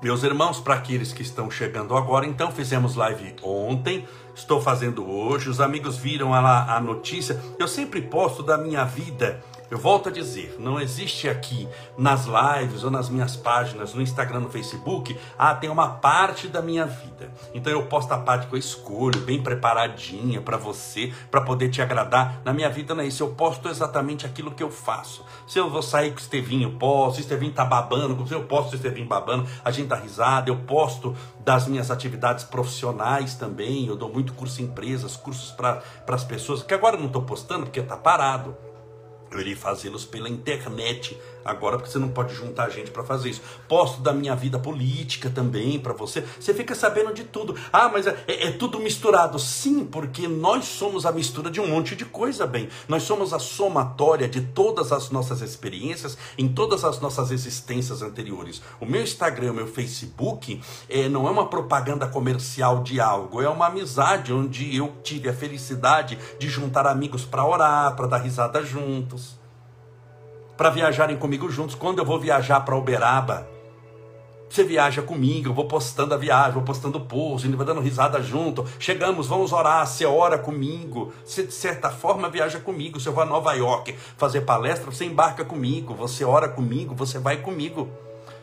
Meus 0.01 0.21
irmãos, 0.21 0.59
para 0.59 0.75
aqueles 0.75 1.11
que 1.11 1.23
estão 1.23 1.49
chegando 1.49 1.97
agora, 1.97 2.25
então 2.25 2.51
fizemos 2.51 2.93
live 2.93 3.33
ontem, 3.41 4.07
estou 4.35 4.61
fazendo 4.61 5.09
hoje. 5.09 5.49
Os 5.49 5.59
amigos 5.59 5.97
viram 5.97 6.35
a, 6.35 6.75
a 6.75 6.79
notícia. 6.79 7.41
Eu 7.57 7.67
sempre 7.67 7.99
posto 8.01 8.43
da 8.43 8.59
minha 8.59 8.83
vida 8.85 9.43
eu 9.69 9.77
volto 9.77 10.09
a 10.09 10.11
dizer, 10.11 10.55
não 10.59 10.79
existe 10.79 11.27
aqui 11.27 11.67
nas 11.97 12.25
lives 12.25 12.83
ou 12.83 12.91
nas 12.91 13.09
minhas 13.09 13.35
páginas, 13.35 13.93
no 13.93 14.01
Instagram, 14.01 14.41
no 14.41 14.49
Facebook, 14.49 15.17
ah, 15.37 15.53
tem 15.53 15.69
uma 15.69 15.89
parte 15.89 16.47
da 16.47 16.61
minha 16.61 16.85
vida. 16.85 17.31
Então 17.53 17.71
eu 17.71 17.85
posto 17.87 18.11
a 18.13 18.17
parte 18.17 18.47
que 18.47 18.53
eu 18.53 18.59
escolho, 18.59 19.19
bem 19.21 19.41
preparadinha 19.41 20.41
para 20.41 20.57
você, 20.57 21.13
para 21.29 21.41
poder 21.41 21.69
te 21.69 21.81
agradar. 21.81 22.41
Na 22.45 22.53
minha 22.53 22.69
vida 22.69 22.95
não 22.95 23.03
é 23.03 23.07
isso, 23.07 23.23
eu 23.23 23.29
posto 23.29 23.67
exatamente 23.67 24.25
aquilo 24.25 24.51
que 24.51 24.63
eu 24.63 24.71
faço. 24.71 25.25
Se 25.45 25.59
eu 25.59 25.69
vou 25.69 25.81
sair 25.81 26.11
com 26.11 26.17
o 26.17 26.21
Estevinho, 26.21 26.69
eu 26.69 26.77
posto, 26.77 27.15
se 27.15 27.21
o 27.21 27.23
Estevinho 27.23 27.51
tá 27.51 27.65
babando, 27.65 28.25
eu 28.31 28.43
posto 28.43 28.73
o 28.73 28.75
Estevinho 28.75 29.07
babando, 29.07 29.47
a 29.63 29.71
gente 29.71 29.87
dá 29.87 29.95
risada, 29.95 30.49
eu 30.49 30.57
posto 30.57 31.15
das 31.43 31.67
minhas 31.67 31.91
atividades 31.91 32.43
profissionais 32.43 33.35
também, 33.35 33.87
eu 33.87 33.95
dou 33.95 34.11
muito 34.11 34.33
curso 34.33 34.61
em 34.61 34.65
empresas, 34.65 35.15
cursos 35.15 35.51
para 35.51 35.81
as 36.07 36.23
pessoas, 36.23 36.63
que 36.63 36.73
agora 36.73 36.95
eu 36.95 36.99
não 36.99 37.07
estou 37.07 37.21
postando 37.21 37.65
porque 37.65 37.79
está 37.79 37.97
parado. 37.97 38.55
Eu 39.31 39.39
irei 39.39 39.55
fazê-los 39.55 40.05
pela 40.05 40.29
internet 40.29 41.17
agora, 41.47 41.77
porque 41.77 41.91
você 41.91 41.97
não 41.97 42.09
pode 42.09 42.35
juntar 42.35 42.69
gente 42.69 42.91
para 42.91 43.03
fazer 43.03 43.29
isso. 43.29 43.41
Posto 43.67 44.01
da 44.01 44.13
minha 44.13 44.35
vida 44.35 44.59
política 44.59 45.29
também 45.29 45.79
para 45.79 45.93
você. 45.93 46.23
Você 46.39 46.53
fica 46.53 46.75
sabendo 46.75 47.13
de 47.13 47.23
tudo. 47.23 47.55
Ah, 47.71 47.89
mas 47.89 48.05
é, 48.05 48.17
é, 48.27 48.47
é, 48.47 48.51
tudo 48.51 48.79
misturado. 48.79 49.39
Sim, 49.39 49.85
porque 49.85 50.27
nós 50.27 50.65
somos 50.65 51.05
a 51.05 51.11
mistura 51.11 51.49
de 51.49 51.61
um 51.61 51.67
monte 51.67 51.95
de 51.95 52.03
coisa, 52.03 52.45
bem. 52.45 52.67
Nós 52.87 53.03
somos 53.03 53.33
a 53.33 53.39
somatória 53.39 54.27
de 54.27 54.41
todas 54.41 54.91
as 54.91 55.09
nossas 55.09 55.41
experiências 55.41 56.17
em 56.37 56.47
todas 56.47 56.83
as 56.83 56.99
nossas 56.99 57.31
existências 57.31 58.01
anteriores. 58.01 58.61
O 58.79 58.85
meu 58.85 59.01
Instagram, 59.01 59.51
o 59.51 59.55
meu 59.55 59.67
Facebook, 59.67 60.61
é, 60.89 61.07
não 61.07 61.27
é 61.27 61.31
uma 61.31 61.47
propaganda 61.47 62.07
comercial 62.07 62.83
de 62.83 62.99
algo, 62.99 63.41
é 63.41 63.49
uma 63.49 63.67
amizade 63.67 64.33
onde 64.33 64.75
eu 64.75 64.93
tive 65.03 65.29
a 65.29 65.33
felicidade 65.33 66.17
de 66.37 66.49
juntar 66.49 66.85
amigos 66.85 67.23
para 67.23 67.45
orar, 67.45 67.95
para 67.95 68.07
dar 68.07 68.17
risada 68.17 68.63
juntos 68.63 69.36
para 70.57 70.71
viajarem 70.71 71.15
comigo 71.15 71.49
juntos. 71.49 71.75
Quando 71.75 71.99
eu 71.99 72.05
vou 72.05 72.19
viajar 72.19 72.61
para 72.61 72.75
Uberaba, 72.75 73.47
você 74.49 74.63
viaja 74.63 75.01
comigo, 75.01 75.49
eu 75.49 75.53
vou 75.53 75.67
postando 75.67 76.13
a 76.13 76.17
viagem, 76.17 76.53
vou 76.53 76.63
postando 76.63 76.97
o 76.97 77.05
pouso, 77.05 77.45
indo 77.45 77.63
dando 77.63 77.81
risada 77.81 78.21
junto. 78.21 78.65
Chegamos, 78.79 79.27
vamos 79.27 79.51
orar, 79.51 79.85
você 79.85 80.05
ora 80.05 80.39
comigo. 80.39 81.13
Você, 81.23 81.43
de 81.43 81.53
certa 81.53 81.89
forma, 81.89 82.29
viaja 82.29 82.59
comigo. 82.59 82.99
Se 82.99 83.07
eu 83.07 83.13
vou 83.13 83.23
a 83.23 83.25
Nova 83.25 83.53
York 83.53 83.95
fazer 84.17 84.41
palestra, 84.41 84.89
você 84.89 85.05
embarca 85.05 85.45
comigo. 85.45 85.93
Você 85.93 86.23
ora 86.25 86.47
comigo, 86.47 86.95
você 86.95 87.19
vai 87.19 87.37
comigo. 87.37 87.89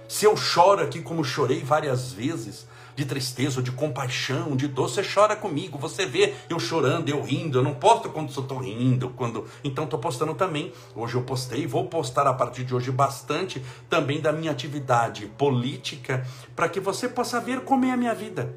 Se 0.07 0.27
eu 0.27 0.37
choro 0.37 0.83
aqui 0.83 1.00
como 1.00 1.24
chorei 1.24 1.62
várias 1.62 2.12
vezes, 2.12 2.68
de 2.97 3.05
tristeza, 3.05 3.63
de 3.63 3.73
compaixão, 3.73 4.57
de 4.57 4.69
dor, 4.69 4.89
você 4.89 5.03
chora 5.03 5.35
comigo, 5.35 5.79
você 5.79 6.07
vê 6.07 6.35
eu 6.49 6.59
chorando, 6.59 7.09
eu 7.09 7.23
rindo, 7.23 7.59
eu 7.59 7.63
não 7.63 7.75
posto 7.75 8.09
quando 8.09 8.33
eu 8.33 8.43
estou 8.43 8.59
rindo, 8.59 9.11
quando 9.11 9.45
então 9.63 9.85
estou 9.85 9.99
postando 9.99 10.35
também. 10.35 10.73
Hoje 10.95 11.15
eu 11.17 11.23
postei, 11.23 11.67
vou 11.67 11.87
postar 11.87 12.27
a 12.27 12.33
partir 12.35 12.65
de 12.65 12.75
hoje 12.75 12.91
bastante 12.91 13.63
também 13.89 14.21
da 14.21 14.33
minha 14.33 14.51
atividade 14.51 15.27
política, 15.39 16.27
para 16.55 16.69
que 16.69 16.81
você 16.81 17.09
possa 17.09 17.41
ver 17.41 17.61
como 17.61 17.85
é 17.85 17.91
a 17.91 17.97
minha 17.97 18.15
vida, 18.15 18.55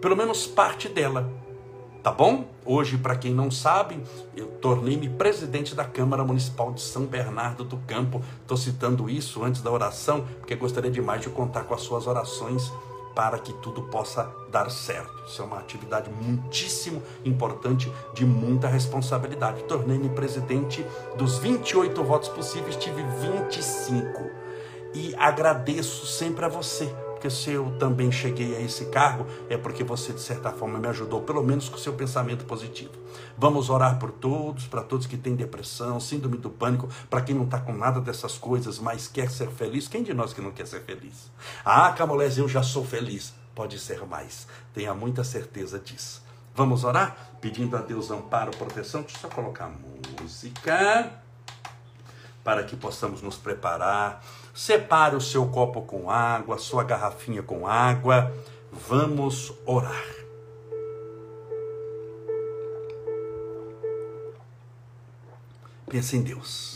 pelo 0.00 0.16
menos 0.16 0.46
parte 0.46 0.88
dela. 0.88 1.46
Tá 2.02 2.12
bom? 2.12 2.44
Hoje, 2.64 2.96
para 2.96 3.16
quem 3.16 3.34
não 3.34 3.50
sabe, 3.50 4.00
eu 4.36 4.46
tornei-me 4.46 5.08
presidente 5.08 5.74
da 5.74 5.84
Câmara 5.84 6.22
Municipal 6.22 6.72
de 6.72 6.80
São 6.80 7.04
Bernardo 7.04 7.64
do 7.64 7.78
Campo. 7.78 8.22
Estou 8.42 8.56
citando 8.56 9.10
isso 9.10 9.42
antes 9.42 9.60
da 9.60 9.72
oração, 9.72 10.24
porque 10.38 10.54
gostaria 10.54 10.88
demais 10.88 11.20
de 11.20 11.28
contar 11.28 11.64
com 11.64 11.74
as 11.74 11.80
suas 11.80 12.06
orações 12.06 12.72
para 13.16 13.38
que 13.38 13.54
tudo 13.54 13.84
possa 13.84 14.30
dar 14.50 14.70
certo. 14.70 15.24
Isso 15.26 15.40
é 15.40 15.44
uma 15.46 15.58
atividade 15.58 16.10
muitíssimo 16.10 17.02
importante, 17.24 17.90
de 18.12 18.26
muita 18.26 18.68
responsabilidade. 18.68 19.64
Tornei-me 19.64 20.10
presidente 20.10 20.84
dos 21.16 21.38
28 21.38 22.04
votos 22.04 22.28
possíveis, 22.28 22.76
tive 22.76 23.02
25. 23.02 24.30
E 24.94 25.14
agradeço 25.16 26.06
sempre 26.06 26.44
a 26.44 26.48
você 26.48 26.94
porque 27.16 27.30
se 27.30 27.50
eu 27.50 27.74
também 27.78 28.12
cheguei 28.12 28.54
a 28.56 28.60
esse 28.60 28.84
cargo, 28.86 29.26
é 29.48 29.56
porque 29.56 29.82
você, 29.82 30.12
de 30.12 30.20
certa 30.20 30.52
forma, 30.52 30.78
me 30.78 30.86
ajudou, 30.88 31.22
pelo 31.22 31.42
menos 31.42 31.66
com 31.66 31.76
o 31.76 31.78
seu 31.78 31.94
pensamento 31.94 32.44
positivo. 32.44 32.92
Vamos 33.38 33.70
orar 33.70 33.98
por 33.98 34.10
todos, 34.12 34.66
para 34.66 34.82
todos 34.82 35.06
que 35.06 35.16
têm 35.16 35.34
depressão, 35.34 35.98
síndrome 35.98 36.36
do 36.36 36.50
pânico, 36.50 36.88
para 37.08 37.22
quem 37.22 37.34
não 37.34 37.44
está 37.44 37.58
com 37.58 37.72
nada 37.72 38.02
dessas 38.02 38.36
coisas, 38.36 38.78
mas 38.78 39.08
quer 39.08 39.30
ser 39.30 39.48
feliz. 39.48 39.88
Quem 39.88 40.02
de 40.02 40.12
nós 40.12 40.34
que 40.34 40.42
não 40.42 40.50
quer 40.50 40.66
ser 40.66 40.82
feliz? 40.82 41.30
Ah, 41.64 41.90
Camolés, 41.92 42.36
eu 42.36 42.46
já 42.46 42.62
sou 42.62 42.84
feliz. 42.84 43.32
Pode 43.54 43.78
ser 43.78 44.04
mais. 44.04 44.46
Tenha 44.74 44.92
muita 44.92 45.24
certeza 45.24 45.78
disso. 45.78 46.22
Vamos 46.54 46.84
orar? 46.84 47.16
Pedindo 47.40 47.78
a 47.78 47.80
Deus 47.80 48.10
amparo, 48.10 48.50
proteção. 48.50 49.00
Deixa 49.00 49.16
eu 49.16 49.20
só 49.22 49.28
colocar 49.28 49.72
música 50.20 51.12
para 52.44 52.62
que 52.62 52.76
possamos 52.76 53.22
nos 53.22 53.36
preparar 53.36 54.22
Separe 54.56 55.14
o 55.14 55.20
seu 55.20 55.46
copo 55.48 55.82
com 55.82 56.10
água, 56.10 56.56
sua 56.56 56.82
garrafinha 56.82 57.42
com 57.42 57.68
água. 57.68 58.32
Vamos 58.72 59.52
orar. 59.66 60.02
Pense 65.86 66.16
em 66.16 66.22
Deus. 66.22 66.75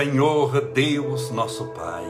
Senhor 0.00 0.62
Deus, 0.72 1.30
nosso 1.30 1.66
Pai, 1.72 2.06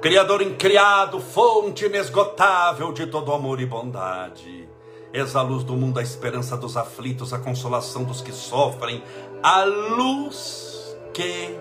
Criador 0.00 0.40
incriado, 0.40 1.20
fonte 1.20 1.84
inesgotável 1.84 2.94
de 2.94 3.06
todo 3.06 3.34
amor 3.34 3.60
e 3.60 3.66
bondade, 3.66 4.66
és 5.12 5.36
a 5.36 5.42
luz 5.42 5.64
do 5.64 5.76
mundo, 5.76 5.98
a 5.98 6.02
esperança 6.02 6.56
dos 6.56 6.78
aflitos, 6.78 7.34
a 7.34 7.38
consolação 7.38 8.04
dos 8.04 8.22
que 8.22 8.32
sofrem, 8.32 9.04
a 9.42 9.64
luz 9.64 10.96
que 11.12 11.54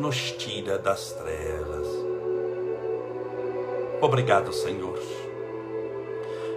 nos 0.00 0.32
tira 0.32 0.80
das 0.80 1.12
trevas. 1.12 1.86
Obrigado, 4.00 4.52
Senhor, 4.52 4.98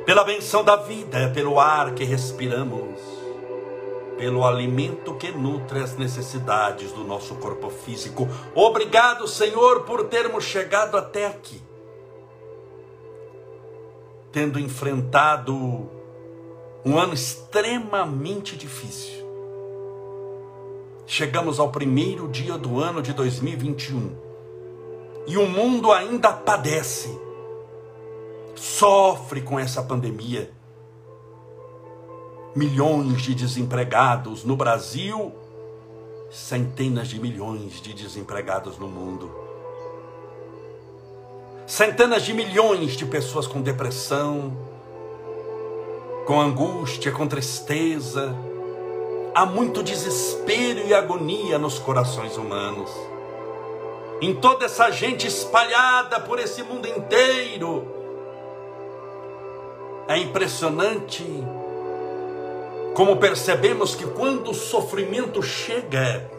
pela 0.04 0.24
benção 0.24 0.64
da 0.64 0.78
vida, 0.78 1.30
pelo 1.32 1.60
ar 1.60 1.94
que 1.94 2.04
respiramos 2.04 3.25
pelo 4.18 4.46
alimento 4.46 5.16
que 5.16 5.32
nutre 5.32 5.80
as 5.80 5.98
necessidades 5.98 6.92
do 6.92 7.04
nosso 7.04 7.36
corpo 7.36 7.70
físico. 7.70 8.28
Obrigado, 8.54 9.28
Senhor, 9.28 9.82
por 9.82 10.06
termos 10.06 10.44
chegado 10.44 10.98
até 10.98 11.28
aqui. 11.28 11.62
Tendo 14.32 14.60
enfrentado 14.60 15.90
um 16.86 16.98
ano 16.98 17.14
extremamente 17.14 18.56
difícil. 18.56 19.26
Chegamos 21.08 21.60
ao 21.60 21.72
primeiro 21.72 22.28
dia 22.28 22.58
do 22.58 22.80
ano 22.80 23.02
de 23.02 23.14
2021 23.14 24.26
e 25.28 25.38
o 25.38 25.48
mundo 25.48 25.92
ainda 25.92 26.32
padece, 26.32 27.10
sofre 28.56 29.42
com 29.42 29.60
essa 29.60 29.82
pandemia 29.82 30.55
milhões 32.56 33.22
de 33.22 33.36
desempregados 33.36 34.46
no 34.46 34.56
Brasil, 34.56 35.34
centenas 36.32 37.10
de 37.10 37.20
milhões 37.20 37.82
de 37.82 37.94
desempregados 37.94 38.78
no 38.78 38.88
mundo. 38.88 39.30
Centenas 41.68 42.24
de 42.24 42.34
milhões 42.34 42.96
de 42.96 43.06
pessoas 43.06 43.46
com 43.46 43.62
depressão, 43.62 44.56
com 46.26 46.40
angústia, 46.40 47.12
com 47.12 47.28
tristeza. 47.28 48.34
Há 49.34 49.46
muito 49.46 49.84
desespero 49.84 50.88
e 50.88 50.94
agonia 50.94 51.60
nos 51.60 51.78
corações 51.78 52.38
humanos. 52.38 52.90
Em 54.22 54.34
toda 54.34 54.66
essa 54.66 54.90
gente 54.92 55.28
espalhada 55.28 56.22
por 56.22 56.40
esse 56.40 56.64
mundo 56.64 56.88
inteiro. 56.88 57.86
É 60.08 60.18
impressionante 60.18 61.24
como 62.96 63.18
percebemos 63.18 63.94
que 63.94 64.08
quando 64.08 64.52
o 64.52 64.54
sofrimento 64.54 65.44
chega, 65.44 66.32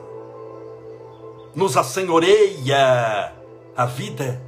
nos 1.55 1.77
assenhoreia 1.77 3.35
a 3.77 3.85
vida, 3.85 4.43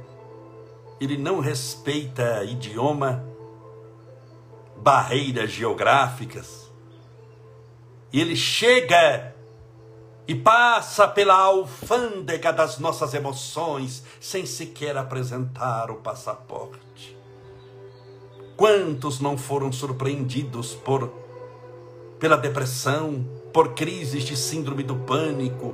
ele 0.99 1.17
não 1.19 1.39
respeita 1.39 2.43
idioma, 2.45 3.23
barreiras 4.77 5.51
geográficas, 5.51 6.71
ele 8.11 8.35
chega 8.35 9.35
e 10.27 10.33
passa 10.33 11.07
pela 11.07 11.35
alfândega 11.35 12.51
das 12.51 12.79
nossas 12.79 13.13
emoções 13.13 14.03
sem 14.19 14.47
sequer 14.47 14.97
apresentar 14.97 15.91
o 15.91 15.97
passaporte. 15.97 17.15
Quantos 18.57 19.19
não 19.19 19.37
foram 19.37 19.71
surpreendidos 19.71 20.73
por 20.73 21.18
pela 22.19 22.35
depressão, 22.35 23.25
por 23.53 23.73
crises 23.73 24.23
de 24.23 24.35
síndrome 24.35 24.83
do 24.83 24.95
pânico, 24.95 25.73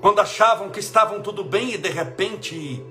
quando 0.00 0.20
achavam 0.20 0.68
que 0.70 0.80
estavam 0.80 1.22
tudo 1.22 1.44
bem 1.44 1.72
e 1.72 1.78
de 1.78 1.88
repente 1.88 2.84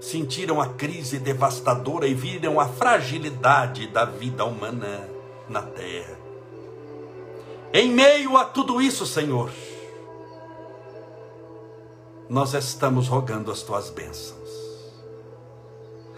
sentiram 0.00 0.60
a 0.60 0.68
crise 0.68 1.18
devastadora 1.18 2.06
e 2.06 2.14
viram 2.14 2.58
a 2.58 2.66
fragilidade 2.66 3.88
da 3.88 4.04
vida 4.04 4.44
humana 4.44 5.08
na 5.48 5.62
terra. 5.62 6.18
Em 7.72 7.90
meio 7.90 8.36
a 8.36 8.44
tudo 8.44 8.80
isso, 8.80 9.04
Senhor, 9.04 9.50
nós 12.28 12.54
estamos 12.54 13.08
rogando 13.08 13.50
as 13.50 13.62
tuas 13.62 13.90
bênçãos, 13.90 14.50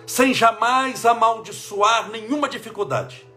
sem 0.06 0.34
jamais 0.34 1.06
amaldiçoar 1.06 2.10
nenhuma 2.10 2.48
dificuldade 2.48 3.33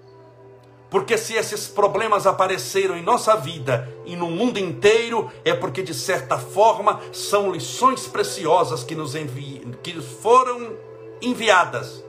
porque 0.89 1.17
se 1.17 1.33
esses 1.33 1.67
problemas 1.67 2.25
apareceram 2.25 2.95
em 2.95 3.03
nossa 3.03 3.35
vida 3.35 3.91
e 4.05 4.15
no 4.15 4.29
mundo 4.29 4.57
inteiro, 4.57 5.29
é 5.43 5.53
porque 5.53 5.83
de 5.83 5.93
certa 5.93 6.37
forma 6.37 7.01
são 7.11 7.51
lições 7.51 8.07
preciosas 8.07 8.83
que 8.83 8.95
nos 8.95 9.13
envi... 9.13 9.67
que 9.83 10.01
foram 10.01 10.77
enviadas 11.21 12.03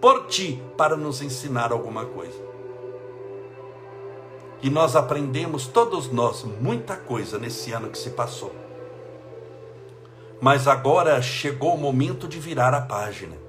por 0.00 0.26
ti 0.26 0.62
para 0.76 0.96
nos 0.96 1.20
ensinar 1.20 1.70
alguma 1.70 2.06
coisa. 2.06 2.42
E 4.62 4.70
nós 4.70 4.96
aprendemos 4.96 5.66
todos 5.66 6.10
nós 6.10 6.44
muita 6.44 6.96
coisa 6.96 7.38
nesse 7.38 7.72
ano 7.72 7.90
que 7.90 7.98
se 7.98 8.10
passou. 8.10 8.54
Mas 10.40 10.66
agora 10.66 11.20
chegou 11.20 11.74
o 11.74 11.78
momento 11.78 12.26
de 12.26 12.38
virar 12.38 12.72
a 12.72 12.80
página 12.80 13.43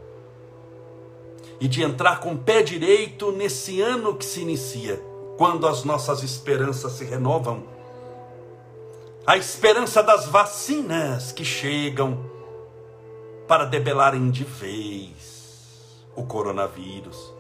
e 1.60 1.68
de 1.68 1.84
entrar 1.84 2.20
com 2.20 2.34
o 2.34 2.38
pé 2.38 2.62
direito 2.62 3.32
nesse 3.32 3.82
ano 3.82 4.16
que 4.16 4.26
se 4.26 4.42
inicia, 4.42 5.02
quando 5.38 5.68
as 5.68 5.84
nossas 5.84 6.24
esperanças 6.24 6.94
se 6.94 7.06
renovam. 7.06 7.64
A 9.26 9.38
esperança 9.38 10.04
das 10.04 10.28
vacinas 10.28 11.32
que 11.32 11.44
chegam 11.44 12.30
para 13.48 13.66
debelarem 13.66 14.30
de 14.30 14.44
vez 14.44 16.06
o 16.16 16.24
coronavírus. 16.26 17.34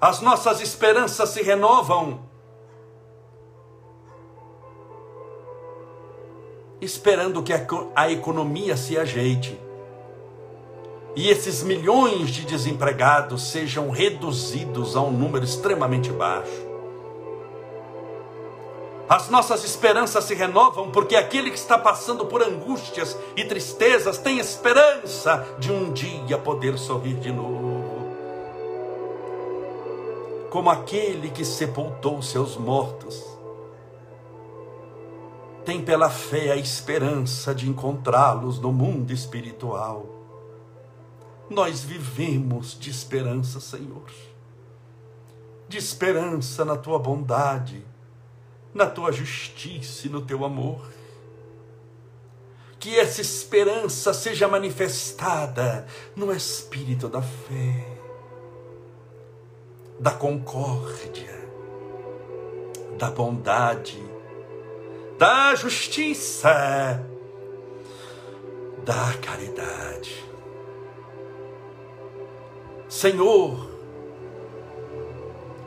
As 0.00 0.20
nossas 0.20 0.60
esperanças 0.60 1.30
se 1.30 1.42
renovam 1.42 2.20
esperando 6.84 7.42
que 7.42 7.52
a, 7.94 8.10
economia 8.10 8.76
se 8.76 8.98
ajeite 8.98 9.58
e 11.16 11.28
esses 11.28 11.62
milhões 11.62 12.30
de 12.30 12.44
desempregados 12.44 13.50
sejam 13.50 13.90
reduzidos 13.90 14.96
a 14.96 15.00
um 15.00 15.10
número 15.10 15.44
extremamente 15.44 16.10
baixo. 16.10 16.74
As 19.08 19.28
nossas 19.28 19.62
esperanças 19.64 20.24
se 20.24 20.34
renovam 20.34 20.90
porque 20.90 21.14
aquele 21.14 21.50
que 21.50 21.58
está 21.58 21.76
passando 21.76 22.24
por 22.24 22.42
angústias 22.42 23.16
e 23.36 23.44
tristezas 23.44 24.16
tem 24.18 24.38
esperança 24.38 25.46
de 25.58 25.70
um 25.70 25.92
dia 25.92 26.38
poder 26.38 26.78
sorrir 26.78 27.14
de 27.16 27.30
novo. 27.30 27.84
Como 30.50 30.70
aquele 30.70 31.30
que 31.30 31.44
sepultou 31.44 32.22
seus 32.22 32.56
mortos 32.56 33.22
tem 35.64 35.82
pela 35.82 36.10
fé 36.10 36.52
a 36.52 36.56
esperança 36.56 37.54
de 37.54 37.68
encontrá-los 37.68 38.58
no 38.60 38.70
mundo 38.70 39.12
espiritual. 39.12 40.13
Nós 41.48 41.82
vivemos 41.82 42.78
de 42.78 42.90
esperança, 42.90 43.60
Senhor, 43.60 44.10
de 45.68 45.76
esperança 45.76 46.64
na 46.64 46.76
tua 46.76 46.98
bondade, 46.98 47.84
na 48.72 48.86
tua 48.86 49.12
justiça 49.12 50.06
e 50.06 50.10
no 50.10 50.22
teu 50.22 50.44
amor. 50.44 50.86
Que 52.78 52.98
essa 52.98 53.20
esperança 53.20 54.12
seja 54.12 54.48
manifestada 54.48 55.86
no 56.16 56.32
espírito 56.34 57.08
da 57.08 57.22
fé, 57.22 57.98
da 59.98 60.10
concórdia, 60.10 61.48
da 62.98 63.10
bondade, 63.10 64.02
da 65.18 65.54
justiça, 65.54 67.02
da 68.84 69.14
caridade. 69.22 70.33
Senhor, 72.88 73.70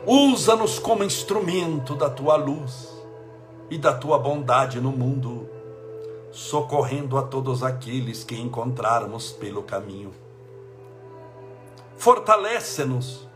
usa-nos 0.06 0.78
como 0.78 1.04
instrumento 1.04 1.94
da 1.94 2.08
tua 2.08 2.36
luz 2.36 2.96
e 3.68 3.76
da 3.76 3.92
tua 3.92 4.18
bondade 4.18 4.80
no 4.80 4.90
mundo, 4.90 5.48
socorrendo 6.30 7.18
a 7.18 7.22
todos 7.22 7.62
aqueles 7.62 8.24
que 8.24 8.40
encontrarmos 8.40 9.32
pelo 9.32 9.62
caminho. 9.62 10.12
Fortalece-nos, 11.96 13.28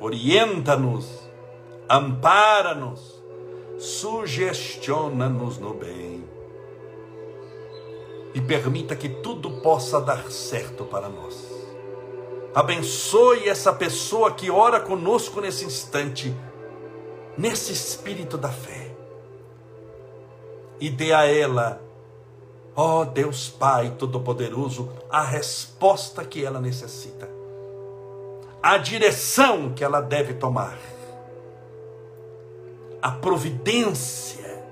orienta-nos, 0.00 1.06
ampara-nos, 1.88 3.22
sugestiona-nos 3.78 5.58
no 5.58 5.72
bem 5.74 6.24
e 8.34 8.40
permita 8.40 8.96
que 8.96 9.08
tudo 9.08 9.62
possa 9.62 10.00
dar 10.00 10.30
certo 10.30 10.84
para 10.84 11.08
nós. 11.08 11.45
Abençoe 12.56 13.50
essa 13.50 13.70
pessoa 13.70 14.32
que 14.32 14.50
ora 14.50 14.80
conosco 14.80 15.42
nesse 15.42 15.66
instante, 15.66 16.34
nesse 17.36 17.70
espírito 17.70 18.38
da 18.38 18.48
fé, 18.48 18.96
e 20.80 20.88
dê 20.88 21.12
a 21.12 21.26
ela, 21.26 21.82
ó 22.74 23.04
Deus 23.04 23.50
Pai 23.50 23.94
Todo-Poderoso, 23.98 24.90
a 25.10 25.22
resposta 25.22 26.24
que 26.24 26.42
ela 26.42 26.58
necessita, 26.58 27.28
a 28.62 28.78
direção 28.78 29.74
que 29.74 29.84
ela 29.84 30.00
deve 30.00 30.32
tomar 30.32 30.78
a 33.02 33.10
providência 33.10 34.64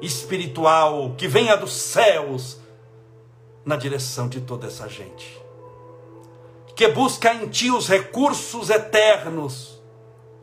espiritual 0.00 1.14
que 1.14 1.28
venha 1.28 1.58
dos 1.58 1.74
céus 1.74 2.58
na 3.66 3.76
direção 3.76 4.30
de 4.30 4.40
toda 4.40 4.66
essa 4.66 4.88
gente. 4.88 5.46
Que 6.78 6.86
busca 6.86 7.34
em 7.34 7.48
ti 7.48 7.72
os 7.72 7.88
recursos 7.88 8.70
eternos, 8.70 9.82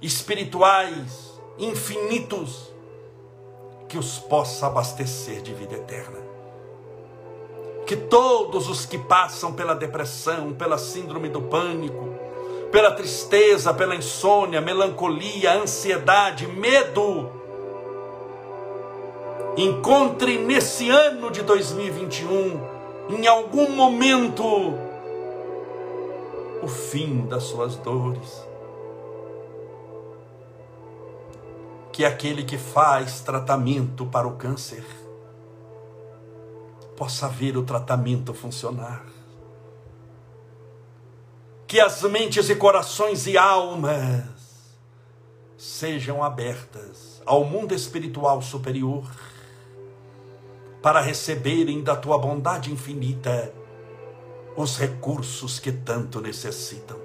espirituais, 0.01 1.39
infinitos, 1.57 2.73
que 3.87 3.97
os 3.97 4.19
possa 4.19 4.67
abastecer 4.67 5.41
de 5.41 5.53
vida 5.53 5.75
eterna. 5.75 6.17
Que 7.87 7.95
todos 7.95 8.67
os 8.67 8.85
que 8.85 8.97
passam 8.97 9.53
pela 9.53 9.73
depressão, 9.73 10.51
pela 10.51 10.77
síndrome 10.77 11.29
do 11.29 11.41
pânico, 11.41 12.13
pela 12.69 12.91
tristeza, 12.91 13.73
pela 13.73 13.95
insônia, 13.95 14.59
melancolia, 14.59 15.53
ansiedade, 15.53 16.47
medo. 16.47 17.31
Encontre 19.55 20.37
nesse 20.37 20.89
ano 20.89 21.31
de 21.31 21.43
2021, 21.43 22.61
em 23.11 23.25
algum 23.25 23.69
momento, 23.69 24.83
o 26.65 26.67
fim 26.67 27.25
das 27.27 27.43
suas 27.43 27.77
dores. 27.77 28.45
Que 31.93 32.03
aquele 32.03 32.43
que 32.43 32.57
faz 32.57 33.21
tratamento 33.21 34.05
para 34.05 34.27
o 34.27 34.35
câncer 34.35 34.85
possa 36.97 37.29
ver 37.29 37.55
o 37.57 37.63
tratamento 37.63 38.33
funcionar 38.33 39.05
que 41.67 41.79
as 41.79 42.03
mentes 42.03 42.49
e 42.49 42.55
corações 42.55 43.25
e 43.25 43.37
almas 43.37 44.23
sejam 45.57 46.23
abertas 46.23 47.21
ao 47.25 47.43
mundo 47.43 47.73
espiritual 47.73 48.41
superior 48.41 49.03
para 50.81 51.01
receberem 51.01 51.83
da 51.83 51.95
tua 51.95 52.17
bondade 52.17 52.71
infinita 52.71 53.51
os 54.55 54.77
recursos 54.77 55.59
que 55.59 55.71
tanto 55.71 56.21
necessitam. 56.21 56.97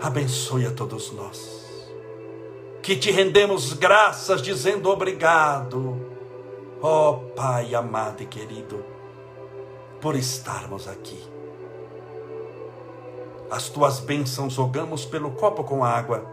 Abençoe 0.00 0.66
a 0.66 0.70
todos 0.70 1.12
nós, 1.12 1.64
que 2.82 2.96
te 2.96 3.10
rendemos 3.10 3.72
graças 3.72 4.42
dizendo 4.42 4.90
obrigado, 4.90 5.98
ó 6.82 7.10
oh, 7.10 7.14
Pai 7.34 7.74
amado 7.74 8.22
e 8.22 8.26
querido, 8.26 8.84
por 10.00 10.14
estarmos 10.14 10.86
aqui 10.86 11.36
as 13.50 13.68
tuas 13.68 14.00
bênçãos 14.00 14.54
jogamos 14.54 15.04
pelo 15.04 15.30
copo 15.30 15.62
com 15.62 15.84
água, 15.84 16.24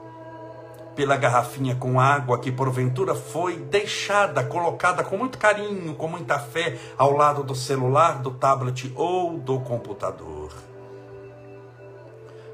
pela 0.96 1.18
garrafinha 1.18 1.76
com 1.76 2.00
água 2.00 2.40
que 2.40 2.52
porventura 2.52 3.16
foi 3.16 3.58
deixada, 3.58 4.44
colocada 4.44 5.04
com 5.04 5.18
muito 5.18 5.38
carinho, 5.38 5.96
com 5.96 6.08
muita 6.08 6.40
fé, 6.40 6.78
ao 6.98 7.12
lado 7.12 7.44
do 7.44 7.56
celular, 7.56 8.22
do 8.22 8.32
tablet 8.32 8.92
ou 8.96 9.38
do 9.38 9.60
computador. 9.60 10.52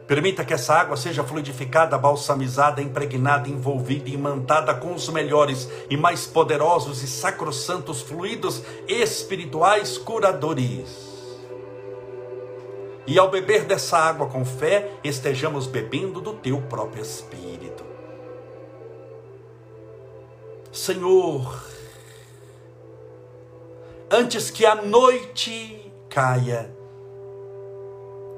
Permita 0.08 0.44
que 0.44 0.54
essa 0.54 0.74
água 0.74 0.98
seja 0.98 1.24
fluidificada, 1.24 1.96
balsamizada, 1.98 2.82
impregnada, 2.82 3.48
envolvida 3.48 4.10
e 4.10 4.14
imantada 4.14 4.74
com 4.74 4.94
os 4.94 5.08
melhores 5.10 5.70
e 5.90 5.96
mais 5.96 6.26
poderosos 6.26 7.04
e 7.04 7.08
sacrossantos 7.08 8.02
fluidos 8.02 8.64
espirituais 8.88 10.00
curadores 10.00 11.10
e 13.10 13.18
ao 13.18 13.28
beber 13.28 13.66
dessa 13.66 13.98
água 13.98 14.28
com 14.28 14.46
fé, 14.46 14.92
estejamos 15.04 15.66
bebendo 15.66 16.22
do 16.22 16.34
teu 16.36 16.62
próprio 16.62 17.02
Espírito. 17.02 17.49
Senhor, 20.80 21.62
antes 24.10 24.50
que 24.50 24.66
a 24.66 24.76
noite 24.76 25.92
caia, 26.10 26.74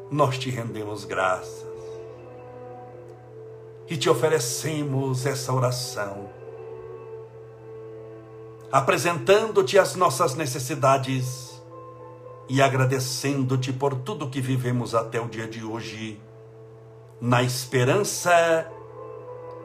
nós 0.10 0.40
te 0.40 0.50
rendemos 0.50 1.06
graças 1.06 1.68
e 3.88 3.96
te 3.96 4.10
oferecemos 4.10 5.28
essa 5.28 5.54
oração, 5.54 6.32
apresentando-te 8.72 9.78
as 9.78 9.96
nossas 9.96 10.34
necessidades 10.34 11.62
e 12.50 12.60
agradecendo-te 12.60 13.72
por 13.72 13.94
tudo 13.94 14.28
que 14.28 14.42
vivemos 14.42 14.96
até 14.96 15.22
o 15.22 15.28
dia 15.28 15.48
de 15.48 15.64
hoje, 15.64 16.20
na 17.22 17.44
esperança 17.44 18.68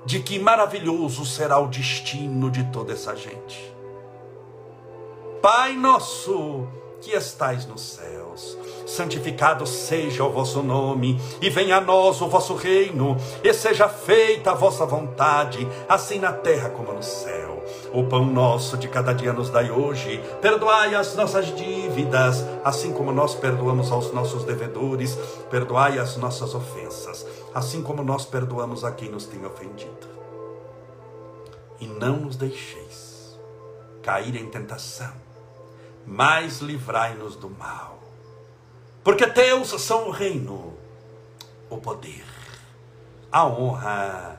de 0.06 0.20
que 0.20 0.38
maravilhoso 0.38 1.26
será 1.26 1.58
o 1.58 1.66
destino 1.66 2.50
de 2.50 2.64
toda 2.64 2.92
essa 2.92 3.14
gente. 3.16 3.74
Pai 5.42 5.74
nosso 5.74 6.66
que 7.00 7.12
estais 7.12 7.66
nos 7.66 7.82
céus. 7.82 8.56
Santificado 8.86 9.66
seja 9.66 10.24
o 10.24 10.30
vosso 10.30 10.62
nome, 10.62 11.20
e 11.40 11.50
venha 11.50 11.76
a 11.76 11.80
nós 11.80 12.20
o 12.20 12.28
vosso 12.28 12.54
reino, 12.54 13.16
e 13.42 13.52
seja 13.52 13.88
feita 13.88 14.52
a 14.52 14.54
vossa 14.54 14.86
vontade, 14.86 15.66
assim 15.88 16.18
na 16.18 16.32
terra 16.32 16.70
como 16.70 16.92
no 16.92 17.02
céu. 17.02 17.62
O 17.92 18.04
pão 18.04 18.24
nosso 18.24 18.76
de 18.76 18.88
cada 18.88 19.12
dia 19.12 19.32
nos 19.32 19.50
dai 19.50 19.70
hoje, 19.70 20.22
perdoai 20.40 20.94
as 20.94 21.16
nossas 21.16 21.46
dívidas, 21.54 22.44
assim 22.64 22.92
como 22.92 23.12
nós 23.12 23.34
perdoamos 23.34 23.90
aos 23.90 24.12
nossos 24.12 24.44
devedores, 24.44 25.18
perdoai 25.50 25.98
as 25.98 26.16
nossas 26.16 26.54
ofensas, 26.54 27.26
assim 27.56 27.82
como 27.82 28.04
nós 28.04 28.26
perdoamos 28.26 28.84
a 28.84 28.92
quem 28.92 29.10
nos 29.10 29.24
tem 29.24 29.42
ofendido. 29.46 30.06
E 31.80 31.86
não 31.86 32.16
nos 32.18 32.36
deixeis 32.36 33.34
cair 34.02 34.36
em 34.36 34.50
tentação, 34.50 35.14
mas 36.06 36.60
livrai-nos 36.60 37.34
do 37.34 37.48
mal. 37.48 37.98
Porque 39.02 39.26
teus 39.26 39.70
são 39.80 40.08
o 40.08 40.10
reino, 40.10 40.74
o 41.70 41.78
poder, 41.78 42.26
a 43.32 43.46
honra 43.46 44.38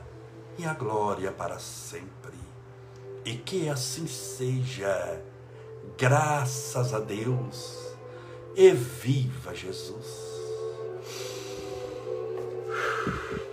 e 0.56 0.64
a 0.64 0.72
glória 0.72 1.32
para 1.32 1.58
sempre. 1.58 2.38
E 3.24 3.34
que 3.34 3.68
assim 3.68 4.06
seja, 4.06 5.20
graças 5.98 6.94
a 6.94 7.00
Deus, 7.00 7.96
e 8.54 8.70
viva 8.70 9.52
Jesus. 9.56 10.27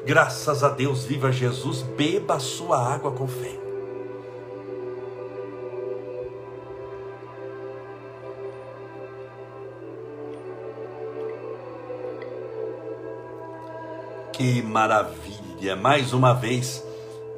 Graças 0.05 0.63
a 0.63 0.69
Deus, 0.69 1.03
viva 1.03 1.31
Jesus, 1.31 1.81
beba 1.81 2.35
a 2.35 2.39
sua 2.39 2.77
água 2.77 3.11
com 3.11 3.27
fé. 3.27 3.59
Que 14.31 14.61
maravilha! 14.61 15.75
Mais 15.75 16.13
uma 16.13 16.33
vez, 16.33 16.83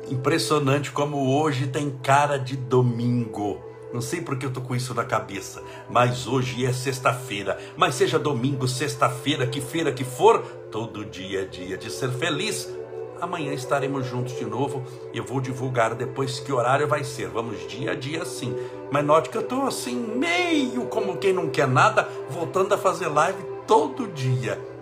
impressionante 0.10 0.92
como 0.92 1.40
hoje 1.40 1.68
tem 1.68 1.90
cara 1.90 2.38
de 2.38 2.58
domingo. 2.58 3.62
Não 3.94 4.02
sei 4.02 4.20
porque 4.20 4.46
eu 4.46 4.52
tô 4.52 4.62
com 4.62 4.76
isso 4.76 4.94
na 4.94 5.06
cabeça, 5.06 5.64
mas 5.90 6.28
hoje 6.28 6.66
é 6.66 6.74
sexta-feira. 6.74 7.58
Mas 7.78 7.96
seja 7.96 8.20
domingo, 8.20 8.68
sexta-feira, 8.68 9.48
que 9.48 9.62
feira 9.62 9.92
que 9.92 10.04
for, 10.04 10.44
todo 10.72 11.06
dia 11.06 11.42
é 11.42 11.46
dia 11.46 11.78
de 11.78 11.92
ser 11.92 12.10
feliz. 12.12 12.74
Amanhã 13.20 13.54
estaremos 13.54 14.06
juntos 14.06 14.38
de 14.38 14.46
novo. 14.46 14.84
Eu 15.14 15.24
vou 15.24 15.42
divulgar 15.42 15.96
depois 15.96 16.40
que 16.40 16.52
horário 16.52 16.88
vai 16.88 17.04
ser. 17.04 17.28
Vamos 17.30 17.68
dia 17.68 17.92
a 17.92 17.96
dia 17.96 18.24
sim. 18.26 18.56
Mas 18.92 19.04
note 19.04 19.30
que 19.30 19.38
eu 19.38 19.44
tô 19.44 19.64
assim, 19.64 19.96
meio 19.96 20.86
como 20.86 21.18
quem 21.18 21.34
não 21.34 21.50
quer 21.50 21.68
nada, 21.68 22.08
voltando 22.30 22.74
a 22.74 22.78
fazer 22.78 23.08
live 23.08 23.42
todo 23.66 24.08
dia 24.08 24.77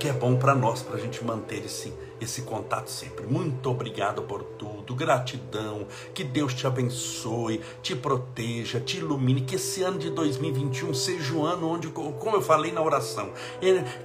que 0.00 0.08
é 0.08 0.12
bom 0.14 0.34
para 0.34 0.54
nós, 0.54 0.80
para 0.80 0.96
a 0.96 0.98
gente 0.98 1.22
manter 1.22 1.62
esse, 1.62 1.92
esse 2.18 2.40
contato 2.40 2.88
sempre. 2.88 3.26
Muito 3.26 3.70
obrigado 3.70 4.22
por 4.22 4.42
tudo, 4.42 4.94
gratidão, 4.94 5.86
que 6.14 6.24
Deus 6.24 6.54
te 6.54 6.66
abençoe, 6.66 7.60
te 7.82 7.94
proteja, 7.94 8.80
te 8.80 8.96
ilumine, 8.96 9.42
que 9.42 9.56
esse 9.56 9.82
ano 9.82 9.98
de 9.98 10.08
2021 10.08 10.94
seja 10.94 11.34
o 11.34 11.44
ano 11.44 11.68
onde, 11.68 11.88
como 11.88 12.34
eu 12.34 12.40
falei 12.40 12.72
na 12.72 12.80
oração, 12.80 13.30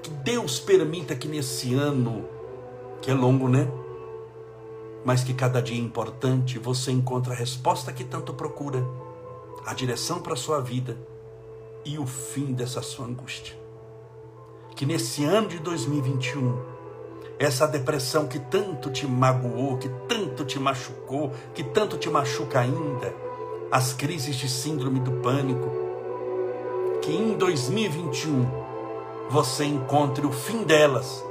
que 0.04 0.10
Deus 0.10 0.60
permita 0.60 1.16
que 1.16 1.30
nesse 1.30 1.74
ano, 1.74 2.28
que 3.02 3.10
é 3.10 3.14
longo, 3.14 3.48
né? 3.48 3.66
Mas 5.06 5.24
que 5.24 5.34
cada 5.34 5.62
dia 5.62 5.78
é 5.78 5.82
importante, 5.82 6.60
você 6.60 6.92
encontre 6.92 7.32
a 7.32 7.36
resposta 7.36 7.94
que 7.94 8.04
tanto 8.04 8.34
procura, 8.34 8.86
a 9.66 9.74
direção 9.74 10.20
para 10.20 10.34
a 10.34 10.38
sua 10.38 10.60
vida 10.60 10.98
e 11.86 11.98
o 11.98 12.06
fim 12.06 12.52
dessa 12.52 12.82
sua 12.82 13.06
angústia 13.06 13.65
que 14.76 14.86
nesse 14.86 15.24
ano 15.24 15.48
de 15.48 15.60
2021, 15.60 16.58
essa 17.40 17.66
depressão 17.66 18.28
que 18.28 18.40
tanto 18.40 18.90
te 18.90 19.08
magoou, 19.08 19.78
que 19.78 19.90
tanto 20.08 20.44
te 20.44 20.60
machucou, 20.60 21.32
que 21.54 21.64
tanto 21.64 21.98
te 21.98 22.10
machuca 22.10 22.60
ainda, 22.60 23.14
as 23.72 23.94
crises 23.94 24.36
de 24.36 24.50
síndrome 24.50 25.00
do 25.00 25.12
pânico, 25.14 25.72
que 27.02 27.12
em 27.12 27.38
2021 27.38 28.46
você 29.30 29.64
encontre 29.64 30.26
o 30.26 30.32
fim 30.32 30.64
delas 30.64 31.24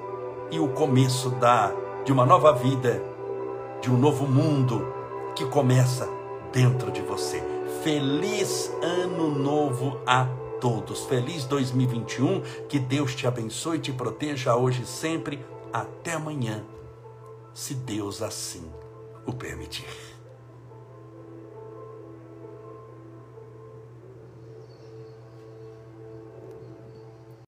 e 0.50 0.58
o 0.58 0.68
começo 0.68 1.30
da 1.30 1.72
de 2.04 2.12
uma 2.12 2.26
nova 2.26 2.52
vida, 2.52 3.02
de 3.80 3.90
um 3.90 3.96
novo 3.96 4.26
mundo 4.26 4.86
que 5.34 5.44
começa 5.46 6.08
dentro 6.52 6.90
de 6.90 7.00
você. 7.00 7.42
Feliz 7.82 8.70
ano 8.82 9.30
novo 9.30 9.98
a 10.06 10.28
todos. 10.60 11.04
Feliz 11.06 11.44
2021, 11.44 12.40
que 12.68 12.78
Deus 12.78 13.14
te 13.14 13.26
abençoe 13.26 13.78
e 13.78 13.80
te 13.80 13.92
proteja 13.92 14.56
hoje 14.56 14.82
e 14.82 14.86
sempre. 14.86 15.44
Até 15.72 16.12
amanhã, 16.12 16.64
se 17.52 17.74
Deus 17.74 18.22
assim 18.22 18.70
o 19.26 19.32
permitir. 19.32 20.03